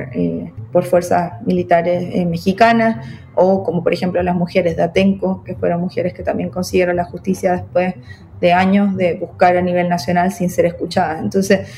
por 0.71 0.83
fuerzas 0.83 1.41
militares 1.45 2.25
mexicanas, 2.25 3.05
o 3.35 3.63
como 3.63 3.83
por 3.83 3.93
ejemplo 3.93 4.21
las 4.23 4.35
mujeres 4.35 4.77
de 4.77 4.83
Atenco, 4.83 5.43
que 5.43 5.55
fueron 5.55 5.81
mujeres 5.81 6.13
que 6.13 6.23
también 6.23 6.49
consiguieron 6.49 6.95
la 6.95 7.05
justicia 7.05 7.53
después 7.53 7.95
de 8.39 8.53
años 8.53 8.95
de 8.97 9.13
buscar 9.15 9.55
a 9.57 9.61
nivel 9.61 9.87
nacional 9.89 10.31
sin 10.31 10.49
ser 10.49 10.65
escuchadas. 10.65 11.21
Entonces, 11.21 11.69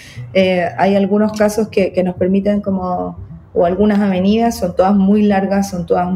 hay 0.78 0.96
algunos 0.96 1.34
casos 1.34 1.68
que, 1.70 1.94
que 1.94 2.04
nos 2.04 2.16
permiten 2.16 2.62
como 2.62 3.18
o 3.58 3.66
algunas 3.66 4.00
avenidas, 4.00 4.58
son 4.58 4.76
todas 4.76 4.94
muy 4.94 5.24
largas, 5.24 5.72
son 5.72 5.86
todas 5.86 6.08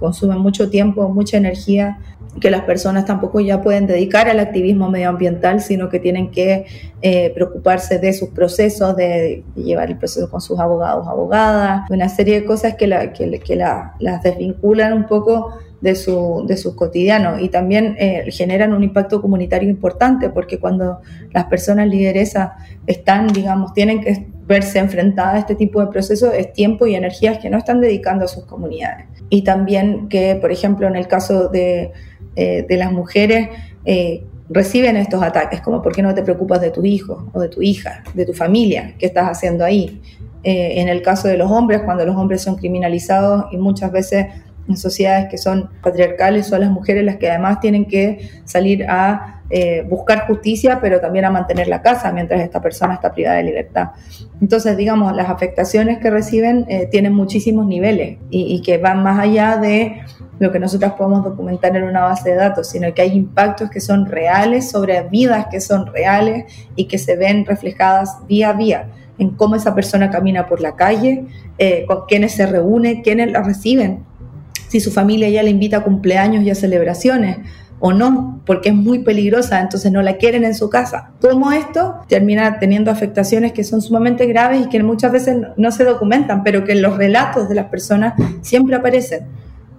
consumen 0.00 0.38
mucho 0.38 0.70
tiempo, 0.70 1.08
mucha 1.08 1.36
energía, 1.36 2.00
que 2.40 2.50
las 2.50 2.62
personas 2.62 3.04
tampoco 3.04 3.40
ya 3.40 3.60
pueden 3.60 3.86
dedicar 3.86 4.28
al 4.28 4.38
activismo 4.38 4.88
medioambiental, 4.88 5.60
sino 5.60 5.88
que 5.88 5.98
tienen 5.98 6.30
que 6.30 6.66
eh, 7.02 7.30
preocuparse 7.34 7.98
de 7.98 8.12
sus 8.12 8.30
procesos, 8.30 8.96
de, 8.96 9.44
llevar 9.54 9.90
el 9.90 9.98
proceso 9.98 10.30
con 10.30 10.40
sus 10.40 10.58
abogados, 10.58 11.06
abogadas, 11.08 11.90
una 11.90 12.08
serie 12.08 12.40
de 12.40 12.46
cosas 12.46 12.74
que, 12.76 12.86
la, 12.86 13.12
que, 13.12 13.38
que 13.40 13.56
la, 13.56 13.94
las 13.98 14.22
desvinculan 14.22 14.92
un 14.92 15.06
poco 15.06 15.52
de 15.80 15.94
su, 15.94 16.44
de 16.46 16.56
su 16.56 16.76
cotidiano 16.76 17.38
y 17.40 17.48
también 17.48 17.96
eh, 17.98 18.24
generan 18.30 18.74
un 18.74 18.84
impacto 18.84 19.20
comunitario 19.22 19.68
importante 19.68 20.28
porque 20.28 20.58
cuando 20.58 21.00
las 21.32 21.46
personas 21.46 21.88
lideresas 21.88 22.50
están, 22.86 23.28
digamos, 23.28 23.72
tienen 23.72 24.00
que 24.02 24.29
verse 24.50 24.80
enfrentadas 24.80 25.34
a 25.34 25.38
este 25.38 25.54
tipo 25.54 25.80
de 25.80 25.86
procesos 25.86 26.34
es 26.34 26.52
tiempo 26.52 26.84
y 26.84 26.96
energías 26.96 27.38
que 27.38 27.48
no 27.48 27.56
están 27.56 27.80
dedicando 27.80 28.24
a 28.24 28.28
sus 28.28 28.44
comunidades. 28.46 29.06
Y 29.28 29.42
también 29.42 30.08
que, 30.08 30.34
por 30.34 30.50
ejemplo, 30.50 30.88
en 30.88 30.96
el 30.96 31.06
caso 31.06 31.48
de, 31.48 31.92
eh, 32.34 32.66
de 32.68 32.76
las 32.76 32.90
mujeres, 32.90 33.48
eh, 33.84 34.24
reciben 34.48 34.96
estos 34.96 35.22
ataques, 35.22 35.60
como 35.60 35.80
¿por 35.80 35.94
qué 35.94 36.02
no 36.02 36.12
te 36.12 36.24
preocupas 36.24 36.60
de 36.60 36.72
tu 36.72 36.84
hijo 36.84 37.30
o 37.32 37.40
de 37.40 37.48
tu 37.48 37.62
hija, 37.62 38.02
de 38.12 38.26
tu 38.26 38.32
familia? 38.32 38.96
¿Qué 38.98 39.06
estás 39.06 39.26
haciendo 39.28 39.64
ahí? 39.64 40.02
en 40.42 40.88
el 40.88 41.02
caso 41.02 41.28
de 41.28 41.36
los 41.36 41.50
hombres, 41.50 41.82
cuando 41.84 42.06
los 42.06 42.16
hombres 42.16 42.40
son 42.40 42.56
criminalizados 42.56 43.52
y 43.52 43.58
muchas 43.58 43.92
veces 43.92 44.24
en 44.66 44.78
sociedades 44.78 45.28
que 45.28 45.36
son 45.36 45.68
patriarcales 45.82 46.46
son 46.46 46.62
las 46.62 46.70
mujeres 46.70 47.04
las 47.04 47.18
que 47.18 47.28
además 47.28 47.60
tienen 47.60 47.84
que 47.84 48.30
salir 48.46 48.86
a 48.88 49.39
eh, 49.52 49.84
buscar 49.88 50.28
justicia, 50.28 50.78
pero 50.80 51.00
también 51.00 51.24
a 51.24 51.30
mantener 51.30 51.66
la 51.66 51.82
casa 51.82 52.12
mientras 52.12 52.40
esta 52.40 52.62
persona 52.62 52.94
está 52.94 53.12
privada 53.12 53.38
de 53.38 53.42
libertad. 53.42 53.88
Entonces, 54.40 54.76
digamos, 54.76 55.12
las 55.16 55.28
afectaciones 55.28 55.98
que 55.98 56.08
reciben 56.08 56.66
eh, 56.68 56.86
tienen 56.88 57.12
muchísimos 57.12 57.66
niveles 57.66 58.18
y, 58.30 58.62
que 58.62 58.78
van 58.78 59.02
más 59.02 59.18
allá 59.18 59.56
de 59.56 60.02
lo 60.38 60.52
que 60.52 60.60
nosotros 60.60 60.92
podemos 60.92 61.24
documentar 61.24 61.76
en 61.76 61.82
una 61.82 62.02
base 62.02 62.30
de 62.30 62.36
datos, 62.36 62.68
sino 62.68 62.94
que 62.94 63.02
hay 63.02 63.16
impactos 63.16 63.70
que 63.70 63.80
son 63.80 64.06
reales 64.06 64.70
sobre 64.70 65.02
vidas 65.02 65.48
que 65.50 65.60
son 65.60 65.86
reales 65.86 66.44
y 66.76 66.84
que 66.84 66.98
se 66.98 67.16
ven 67.16 67.44
reflejadas 67.44 68.24
día 68.28 68.50
a 68.50 68.54
día 68.54 68.88
en 69.18 69.30
cómo 69.30 69.56
esa 69.56 69.74
persona 69.74 70.10
camina 70.10 70.46
por 70.46 70.60
la 70.60 70.76
calle, 70.76 71.26
eh, 71.58 71.84
con 71.88 72.06
quienes 72.06 72.32
se 72.32 72.46
reúne, 72.46 73.02
quienes 73.02 73.32
la 73.32 73.42
reciben, 73.42 74.04
si 74.68 74.78
su 74.78 74.92
familia 74.92 75.28
ya 75.28 75.42
le 75.42 75.50
invita 75.50 75.78
a 75.78 75.82
cumpleaños 75.82 76.44
y 76.44 76.50
a 76.50 76.54
celebraciones 76.54 77.38
o 77.80 77.92
no, 77.92 78.40
porque 78.44 78.68
es 78.68 78.74
muy 78.74 79.00
peligrosa, 79.00 79.60
entonces 79.60 79.90
no 79.90 80.02
la 80.02 80.16
quieren 80.18 80.44
en 80.44 80.54
su 80.54 80.68
casa. 80.68 81.12
Todo 81.18 81.50
esto 81.50 81.96
termina 82.08 82.58
teniendo 82.58 82.90
afectaciones 82.90 83.52
que 83.52 83.64
son 83.64 83.80
sumamente 83.80 84.26
graves 84.26 84.66
y 84.66 84.68
que 84.68 84.82
muchas 84.82 85.10
veces 85.10 85.38
no 85.56 85.72
se 85.72 85.84
documentan, 85.84 86.44
pero 86.44 86.64
que 86.64 86.72
en 86.72 86.82
los 86.82 86.98
relatos 86.98 87.48
de 87.48 87.54
las 87.54 87.66
personas 87.66 88.14
siempre 88.42 88.76
aparecen. 88.76 89.26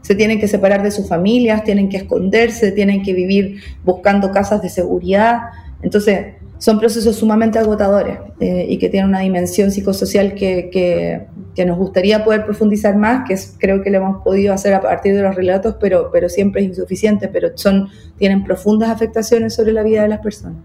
se 0.01 0.15
tienen 0.15 0.39
que 0.39 0.47
separar 0.47 0.81
de 0.81 0.89
sus 0.89 1.07
familias, 1.07 1.63
tienen 1.63 1.87
que 1.87 1.97
esconderse, 1.97 2.71
tienen 2.71 3.03
que 3.03 3.13
vivir 3.13 3.61
buscando 3.85 4.31
casas 4.31 4.59
de 4.63 4.69
seguridad. 4.69 5.41
Entonces, 5.83 6.40
son 6.61 6.79
procesos 6.79 7.15
sumamente 7.15 7.57
agotadores 7.57 8.19
eh, 8.39 8.67
y 8.69 8.77
que 8.77 8.87
tienen 8.87 9.09
una 9.09 9.21
dimensión 9.21 9.71
psicosocial 9.71 10.35
que, 10.35 10.69
que, 10.71 11.65
nos 11.65 11.75
gustaría 11.75 12.23
poder 12.23 12.45
profundizar 12.45 12.95
más, 12.95 13.27
que 13.27 13.35
creo 13.57 13.81
que 13.81 13.89
lo 13.89 13.97
hemos 13.97 14.23
podido 14.23 14.53
hacer 14.53 14.75
a 14.75 14.81
partir 14.81 15.15
de 15.15 15.23
los 15.23 15.35
relatos, 15.35 15.75
pero, 15.79 16.11
pero 16.11 16.29
siempre 16.29 16.61
es 16.61 16.67
insuficiente, 16.67 17.27
pero 17.29 17.49
son, 17.55 17.89
tienen 18.17 18.43
profundas 18.43 18.89
afectaciones 18.91 19.55
sobre 19.55 19.73
la 19.73 19.81
vida 19.81 20.03
de 20.03 20.09
las 20.09 20.19
personas. 20.19 20.63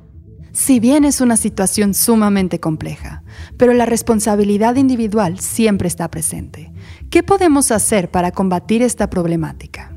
Si 0.52 0.80
bien 0.80 1.06
es 1.06 1.22
una 1.22 1.38
situación 1.38 1.94
sumamente 1.94 2.60
compleja, 2.60 3.22
pero 3.56 3.72
la 3.72 3.86
responsabilidad 3.86 4.76
individual 4.76 5.38
siempre 5.40 5.88
está 5.88 6.10
presente. 6.10 6.72
¿Qué 7.08 7.22
podemos 7.22 7.70
hacer 7.70 8.10
para 8.10 8.32
combatir 8.32 8.82
esta 8.82 9.08
problemática? 9.08 9.95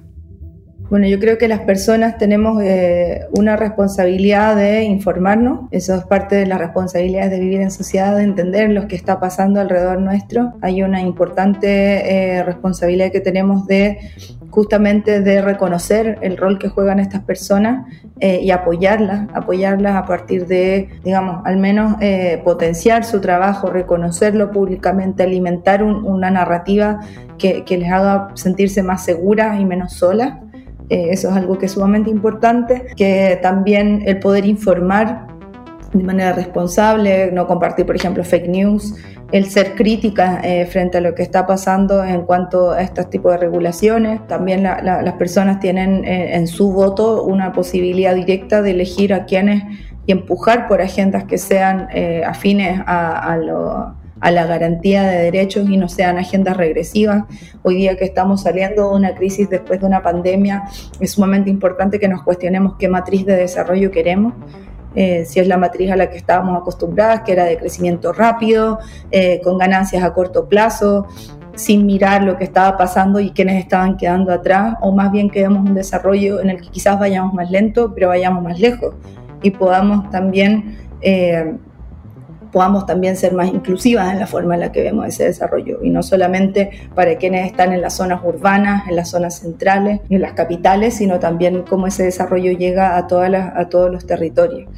Bueno, 0.89 1.05
yo 1.05 1.19
creo 1.19 1.37
que 1.37 1.47
las 1.47 1.59
personas 1.59 2.17
tenemos 2.17 2.63
eh, 2.63 3.27
una 3.37 3.55
responsabilidad 3.55 4.55
de 4.55 4.85
informarnos, 4.85 5.67
eso 5.69 5.93
es 5.93 6.03
parte 6.05 6.35
de 6.35 6.47
las 6.47 6.57
responsabilidades 6.57 7.29
de 7.29 7.39
vivir 7.39 7.61
en 7.61 7.69
sociedad, 7.69 8.15
de 8.17 8.23
entender 8.23 8.71
lo 8.71 8.87
que 8.87 8.95
está 8.95 9.19
pasando 9.19 9.61
alrededor 9.61 10.01
nuestro. 10.01 10.53
Hay 10.61 10.81
una 10.81 10.99
importante 11.01 12.37
eh, 12.37 12.43
responsabilidad 12.43 13.11
que 13.11 13.19
tenemos 13.19 13.67
de 13.67 13.99
justamente 14.49 15.21
de 15.21 15.43
reconocer 15.43 16.17
el 16.23 16.37
rol 16.37 16.57
que 16.57 16.69
juegan 16.69 16.99
estas 16.99 17.21
personas 17.21 17.85
eh, 18.19 18.39
y 18.41 18.49
apoyarlas, 18.49 19.29
apoyarlas 19.35 19.95
a 19.95 20.07
partir 20.07 20.47
de, 20.47 20.89
digamos, 21.03 21.43
al 21.45 21.57
menos 21.57 21.97
potenciar 22.43 23.05
su 23.05 23.21
trabajo, 23.21 23.69
reconocerlo 23.69 24.49
públicamente, 24.49 25.21
alimentar 25.21 25.83
una 25.83 26.31
narrativa 26.31 26.99
que, 27.37 27.63
que 27.63 27.77
les 27.77 27.91
haga 27.91 28.29
sentirse 28.33 28.81
más 28.81 29.05
seguras 29.05 29.59
y 29.59 29.65
menos 29.65 29.93
solas. 29.93 30.48
Eh, 30.89 31.09
eso 31.11 31.29
es 31.29 31.35
algo 31.35 31.57
que 31.57 31.67
es 31.67 31.73
sumamente 31.73 32.09
importante, 32.09 32.87
que 32.95 33.39
también 33.41 34.03
el 34.05 34.19
poder 34.19 34.45
informar 34.45 35.27
de 35.93 36.03
manera 36.03 36.33
responsable, 36.33 37.31
no 37.31 37.47
compartir, 37.47 37.85
por 37.85 37.95
ejemplo, 37.95 38.23
fake 38.23 38.47
news, 38.47 38.95
el 39.31 39.45
ser 39.49 39.75
crítica 39.75 40.39
eh, 40.43 40.65
frente 40.65 40.97
a 40.97 41.01
lo 41.01 41.15
que 41.15 41.23
está 41.23 41.45
pasando 41.47 42.03
en 42.03 42.21
cuanto 42.21 42.71
a 42.71 42.81
estos 42.81 43.09
tipos 43.09 43.31
de 43.31 43.37
regulaciones. 43.37 44.25
También 44.27 44.63
las 44.63 45.13
personas 45.13 45.59
tienen 45.59 46.05
eh, 46.05 46.35
en 46.35 46.47
su 46.47 46.71
voto 46.71 47.23
una 47.23 47.51
posibilidad 47.53 48.15
directa 48.15 48.61
de 48.61 48.71
elegir 48.71 49.13
a 49.13 49.25
quienes 49.25 49.63
y 50.05 50.11
empujar 50.11 50.67
por 50.67 50.81
agendas 50.81 51.25
que 51.25 51.37
sean 51.37 51.87
afines 52.25 52.81
a, 52.87 53.31
a 53.31 53.37
lo 53.37 53.98
a 54.21 54.31
la 54.31 54.45
garantía 54.45 55.03
de 55.03 55.23
derechos 55.23 55.69
y 55.69 55.77
no 55.77 55.89
sean 55.89 56.17
agendas 56.17 56.57
regresivas. 56.57 57.23
Hoy 57.63 57.75
día 57.75 57.95
que 57.97 58.05
estamos 58.05 58.41
saliendo 58.41 58.89
de 58.89 58.95
una 58.95 59.15
crisis 59.15 59.49
después 59.49 59.79
de 59.79 59.85
una 59.85 60.01
pandemia, 60.01 60.63
es 60.99 61.11
sumamente 61.11 61.49
importante 61.49 61.99
que 61.99 62.07
nos 62.07 62.23
cuestionemos 62.23 62.75
qué 62.77 62.87
matriz 62.87 63.25
de 63.25 63.35
desarrollo 63.35 63.91
queremos. 63.91 64.33
Eh, 64.95 65.23
si 65.25 65.39
es 65.39 65.47
la 65.47 65.57
matriz 65.57 65.91
a 65.91 65.95
la 65.95 66.09
que 66.09 66.17
estábamos 66.17 66.59
acostumbradas, 66.59 67.21
que 67.21 67.33
era 67.33 67.45
de 67.45 67.57
crecimiento 67.57 68.11
rápido, 68.11 68.79
eh, 69.11 69.39
con 69.43 69.57
ganancias 69.57 70.03
a 70.03 70.13
corto 70.13 70.49
plazo, 70.49 71.07
sin 71.55 71.85
mirar 71.85 72.23
lo 72.23 72.37
que 72.37 72.45
estaba 72.45 72.77
pasando 72.77 73.19
y 73.19 73.31
quiénes 73.31 73.61
estaban 73.61 73.97
quedando 73.97 74.31
atrás, 74.31 74.75
o 74.81 74.91
más 74.91 75.11
bien 75.11 75.29
queremos 75.29 75.67
un 75.67 75.75
desarrollo 75.75 76.39
en 76.39 76.49
el 76.49 76.61
que 76.61 76.69
quizás 76.69 76.97
vayamos 76.97 77.33
más 77.33 77.51
lento, 77.51 77.93
pero 77.93 78.07
vayamos 78.07 78.41
más 78.41 78.59
lejos 78.59 78.95
y 79.41 79.51
podamos 79.51 80.09
también 80.09 80.77
eh, 81.01 81.53
podamos 82.51 82.85
también 82.85 83.15
ser 83.15 83.33
más 83.33 83.47
inclusivas 83.49 84.11
en 84.11 84.19
la 84.19 84.27
forma 84.27 84.55
en 84.55 84.61
la 84.61 84.71
que 84.71 84.81
vemos 84.81 85.07
ese 85.07 85.25
desarrollo 85.25 85.79
y 85.83 85.89
no 85.89 86.03
solamente 86.03 86.71
para 86.95 87.15
quienes 87.17 87.45
están 87.45 87.73
en 87.73 87.81
las 87.81 87.95
zonas 87.95 88.21
urbanas, 88.23 88.87
en 88.87 88.95
las 88.95 89.09
zonas 89.09 89.39
centrales 89.39 90.01
y 90.09 90.15
en 90.15 90.21
las 90.21 90.33
capitales, 90.33 90.95
sino 90.95 91.19
también 91.19 91.63
cómo 91.63 91.87
ese 91.87 92.03
desarrollo 92.03 92.51
llega 92.51 92.97
a, 92.97 93.07
todas 93.07 93.29
las, 93.29 93.55
a 93.55 93.69
todos 93.69 93.91
los 93.91 94.05
territorios. 94.05 94.69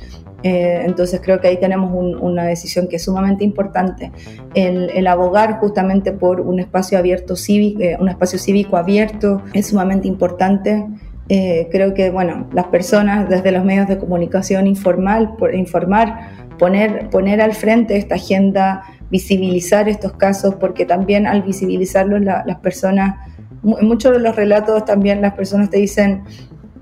Eh, 0.44 0.82
entonces 0.86 1.22
creo 1.24 1.40
que 1.40 1.48
ahí 1.48 1.58
tenemos 1.58 1.92
una 1.94 2.46
decisión 2.46 2.88
que 2.88 2.96
es 2.96 3.04
sumamente 3.04 3.44
importante. 3.44 4.12
El, 4.54 5.06
abogar 5.08 5.60
justamente 5.60 6.12
por 6.12 6.42
un 6.42 6.60
espacio 6.60 6.98
abierto 6.98 7.36
cívico, 7.36 7.82
eh, 7.82 7.98
un 8.00 8.10
espacio 8.10 8.40
cívico 8.40 8.78
abierto 8.78 9.42
es 9.54 9.68
sumamente 9.68 10.08
importante. 10.08 10.86
Eh, 11.30 11.68
creo 11.72 11.94
que 11.94 12.10
bueno, 12.10 12.48
las 12.54 12.66
personas 12.68 13.30
desde 13.30 13.52
los 13.52 13.64
medios 13.64 13.88
de 13.88 13.98
comunicación 13.98 14.68
informal, 14.68 15.36
por 15.38 15.54
informar 15.54 16.32
poner, 16.62 17.10
poner 17.10 17.41
al 17.41 17.54
frente 17.54 17.97
esta 17.97 18.13
agenda, 18.13 18.84
visibilizar 19.10 19.89
estos 19.89 20.12
casos, 20.13 20.54
porque 20.60 20.86
también 20.86 21.26
al 21.26 21.41
visibilizarlos 21.41 22.21
las 22.21 22.60
personas, 22.60 23.15
en 23.63 23.88
muchos 23.88 24.12
de 24.12 24.19
los 24.19 24.36
relatos 24.36 24.86
también 24.86 25.24
las 25.24 25.34
personas 25.34 25.71
te 25.71 25.78
dicen, 25.80 26.21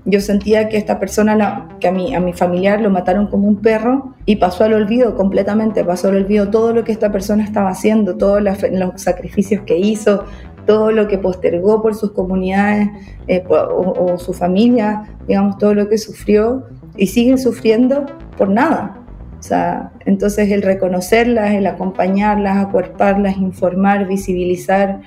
yo 0.04 0.20
sentía 0.20 0.68
que 0.68 0.76
esta 0.76 1.00
persona, 1.00 1.66
que 1.80 1.88
a 1.88 1.92
mi, 1.92 2.14
a 2.14 2.20
mi 2.20 2.34
familiar 2.34 2.82
lo 2.82 2.90
mataron 2.90 3.28
como 3.28 3.48
un 3.48 3.56
perro 3.62 4.16
y 4.26 4.36
pasó 4.36 4.64
al 4.64 4.74
olvido 4.74 5.16
completamente, 5.16 5.82
pasó 5.82 6.08
al 6.08 6.16
olvido 6.16 6.50
todo 6.50 6.74
lo 6.74 6.84
que 6.84 6.92
esta 6.92 7.10
persona 7.10 7.42
estaba 7.42 7.70
haciendo, 7.70 8.18
todos 8.18 8.42
los 8.42 8.58
sacrificios 8.96 9.62
que 9.62 9.78
hizo, 9.78 10.24
todo 10.66 10.92
lo 10.92 11.08
que 11.08 11.16
postergó 11.16 11.80
por 11.80 11.94
sus 11.94 12.12
comunidades 12.12 12.90
eh, 13.28 13.42
o, 13.48 14.12
o, 14.12 14.18
su 14.18 14.34
familia, 14.34 15.04
digamos, 15.26 15.56
todo 15.56 15.72
lo 15.72 15.88
que 15.88 15.96
sufrió 15.96 16.66
y 16.98 17.06
sigue 17.06 17.38
sufriendo 17.38 18.04
por 18.36 18.50
nada. 18.50 18.99
O 19.40 19.42
sea, 19.42 19.90
entonces 20.04 20.50
el 20.52 20.60
reconocerlas, 20.60 21.54
el 21.54 21.66
acompañarlas, 21.66 22.58
acuerparlas, 22.58 23.38
informar, 23.38 24.06
visibilizar, 24.06 25.00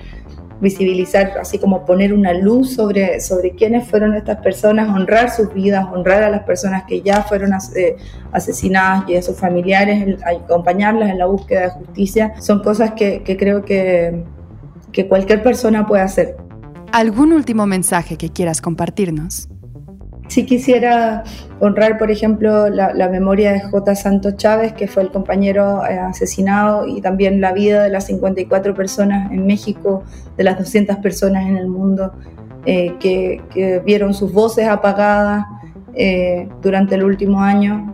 visibilizar, 0.59 1.33
así 1.39 1.59
como 1.59 1.85
poner 1.85 2.15
una 2.15 2.33
luz 2.33 2.73
sobre, 2.73 3.21
sobre 3.21 3.51
quiénes 3.51 3.87
fueron 3.87 4.15
estas 4.15 4.37
personas, 4.37 4.89
honrar 4.89 5.29
sus 5.29 5.53
vidas, 5.53 5.85
honrar 5.93 6.23
a 6.23 6.31
las 6.31 6.43
personas 6.43 6.85
que 6.85 7.01
ya 7.01 7.21
fueron 7.21 7.51
eh, 7.75 7.95
asesinadas 8.31 9.07
y 9.07 9.17
a 9.17 9.21
sus 9.21 9.37
familiares, 9.37 10.17
acompañarlas 10.25 11.11
en 11.11 11.19
la 11.19 11.27
búsqueda 11.27 11.61
de 11.61 11.69
justicia, 11.69 12.33
son 12.41 12.63
cosas 12.63 12.93
que, 12.93 13.21
que 13.21 13.37
creo 13.37 13.63
que, 13.63 14.23
que 14.91 15.07
cualquier 15.07 15.43
persona 15.43 15.85
puede 15.85 16.01
hacer. 16.01 16.37
¿Algún 16.91 17.33
último 17.33 17.67
mensaje 17.67 18.17
que 18.17 18.29
quieras 18.29 18.61
compartirnos? 18.61 19.47
Sí 20.33 20.47
quisiera 20.47 21.23
honrar, 21.59 21.99
por 21.99 22.09
ejemplo, 22.09 22.67
la, 22.67 23.07
memoria 23.07 23.53
de 23.53 23.61
J. 23.61 23.95
Santos 23.95 24.35
Chávez, 24.35 24.73
que 24.73 24.87
fue 24.87 25.03
el 25.03 25.11
compañero 25.11 25.85
eh, 25.85 25.99
asesinado, 25.99 26.87
y 26.87 27.01
también 27.01 27.39
la 27.39 27.53
vida 27.53 27.83
de 27.83 27.91
las 27.91 28.07
54 28.07 28.73
personas 28.73 29.31
en 29.31 29.45
México, 29.45 30.03
de 30.35 30.43
las 30.43 30.57
200 30.57 30.97
personas 30.97 31.45
en 31.45 31.57
el 31.57 31.67
mundo, 31.67 32.13
eh, 32.65 32.95
que, 32.99 33.81
vieron 33.85 34.15
sus 34.15 34.33
voces 34.33 34.67
apagadas 34.67 35.45
eh, 35.93 36.49
durante 36.63 36.95
el 36.95 37.03
último 37.03 37.39
año 37.39 37.93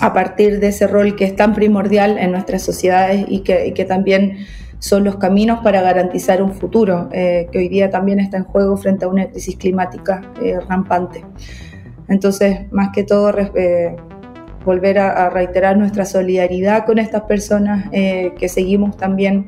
a 0.00 0.14
partir 0.14 0.60
de 0.60 0.68
ese 0.68 0.86
rol 0.86 1.16
que 1.16 1.26
es 1.26 1.36
tan 1.36 1.52
primordial 1.54 2.16
en 2.16 2.32
nuestras 2.32 2.62
sociedades 2.62 3.26
y 3.28 3.42
y 3.46 3.72
que 3.72 3.84
también 3.84 4.38
son 4.78 5.04
los 5.04 5.16
caminos 5.16 5.60
para 5.60 5.82
garantizar 5.82 6.42
un 6.42 6.52
futuro, 6.52 7.08
eh, 7.12 7.48
que 7.50 7.58
hoy 7.58 7.68
día 7.68 7.90
también 7.90 8.20
está 8.20 8.36
en 8.36 8.44
juego 8.44 8.76
frente 8.76 9.04
a 9.04 9.08
una 9.08 9.26
crisis 9.26 9.56
climática 9.56 10.22
eh, 10.40 10.58
rampante. 10.68 11.24
Entonces, 12.08 12.70
más 12.72 12.90
que 12.92 13.02
todo, 13.02 13.32
eh, 13.38 13.96
volver 14.64 14.98
a, 14.98 15.30
reiterar 15.30 15.76
nuestra 15.76 16.04
solidaridad 16.04 16.86
con 16.86 16.98
estas 16.98 17.22
personas, 17.22 17.90
que 17.90 18.48
seguimos 18.48 18.96
también 18.96 19.46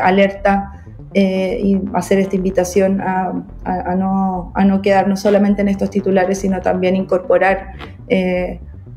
alerta 0.00 0.82
y 1.12 1.78
hacer 1.92 2.20
esta 2.20 2.36
invitación 2.36 3.02
a, 3.02 3.34
no, 3.96 4.52
a, 4.54 4.64
no, 4.64 4.82
quedarnos 4.82 5.20
solamente 5.20 5.60
en 5.60 5.68
estos 5.68 5.90
titulares, 5.90 6.38
sino 6.38 6.60
también 6.62 6.96
incorporar 6.96 7.72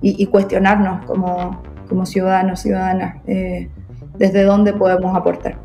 y, 0.01 0.25
cuestionarnos 0.27 1.05
como, 1.05 1.61
como 1.89 2.05
ciudadanos, 2.05 2.61
ciudadanas 2.61 3.17
desde 4.19 4.43
dónde 4.43 4.73
podemos 4.73 5.15
aportar. 5.15 5.59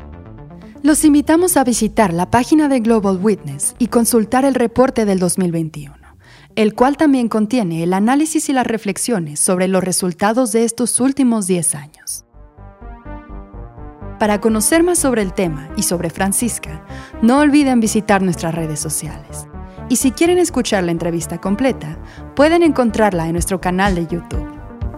Los 0.81 1.03
invitamos 1.03 1.57
a 1.57 1.63
visitar 1.63 2.13
la 2.13 2.29
página 2.29 2.67
de 2.67 2.79
Global 2.79 3.19
Witness 3.21 3.75
y 3.79 3.87
consultar 3.87 4.45
el 4.45 4.55
reporte 4.55 5.05
del 5.05 5.19
2021, 5.19 5.95
el 6.55 6.73
cual 6.73 6.95
también 6.95 7.27
contiene 7.27 7.83
el 7.83 7.93
análisis 7.93 8.49
y 8.49 8.53
las 8.53 8.65
reflexiones 8.67 9.39
sobre 9.39 9.67
los 9.67 9.83
resultados 9.83 10.51
de 10.51 10.63
estos 10.63 10.99
últimos 10.99 11.47
10 11.47 11.75
años. 11.75 12.25
Para 14.19 14.39
conocer 14.39 14.83
más 14.83 14.97
sobre 14.97 15.21
el 15.21 15.33
tema 15.33 15.69
y 15.75 15.83
sobre 15.83 16.09
Francisca, 16.09 16.85
no 17.21 17.39
olviden 17.39 17.79
visitar 17.79 18.21
nuestras 18.21 18.55
redes 18.55 18.79
sociales. 18.79 19.47
Y 19.89 19.97
si 19.97 20.11
quieren 20.11 20.37
escuchar 20.37 20.83
la 20.83 20.91
entrevista 20.91 21.39
completa, 21.41 21.99
pueden 22.35 22.63
encontrarla 22.63 23.25
en 23.25 23.33
nuestro 23.33 23.59
canal 23.59 23.95
de 23.95 24.07
YouTube. 24.07 24.54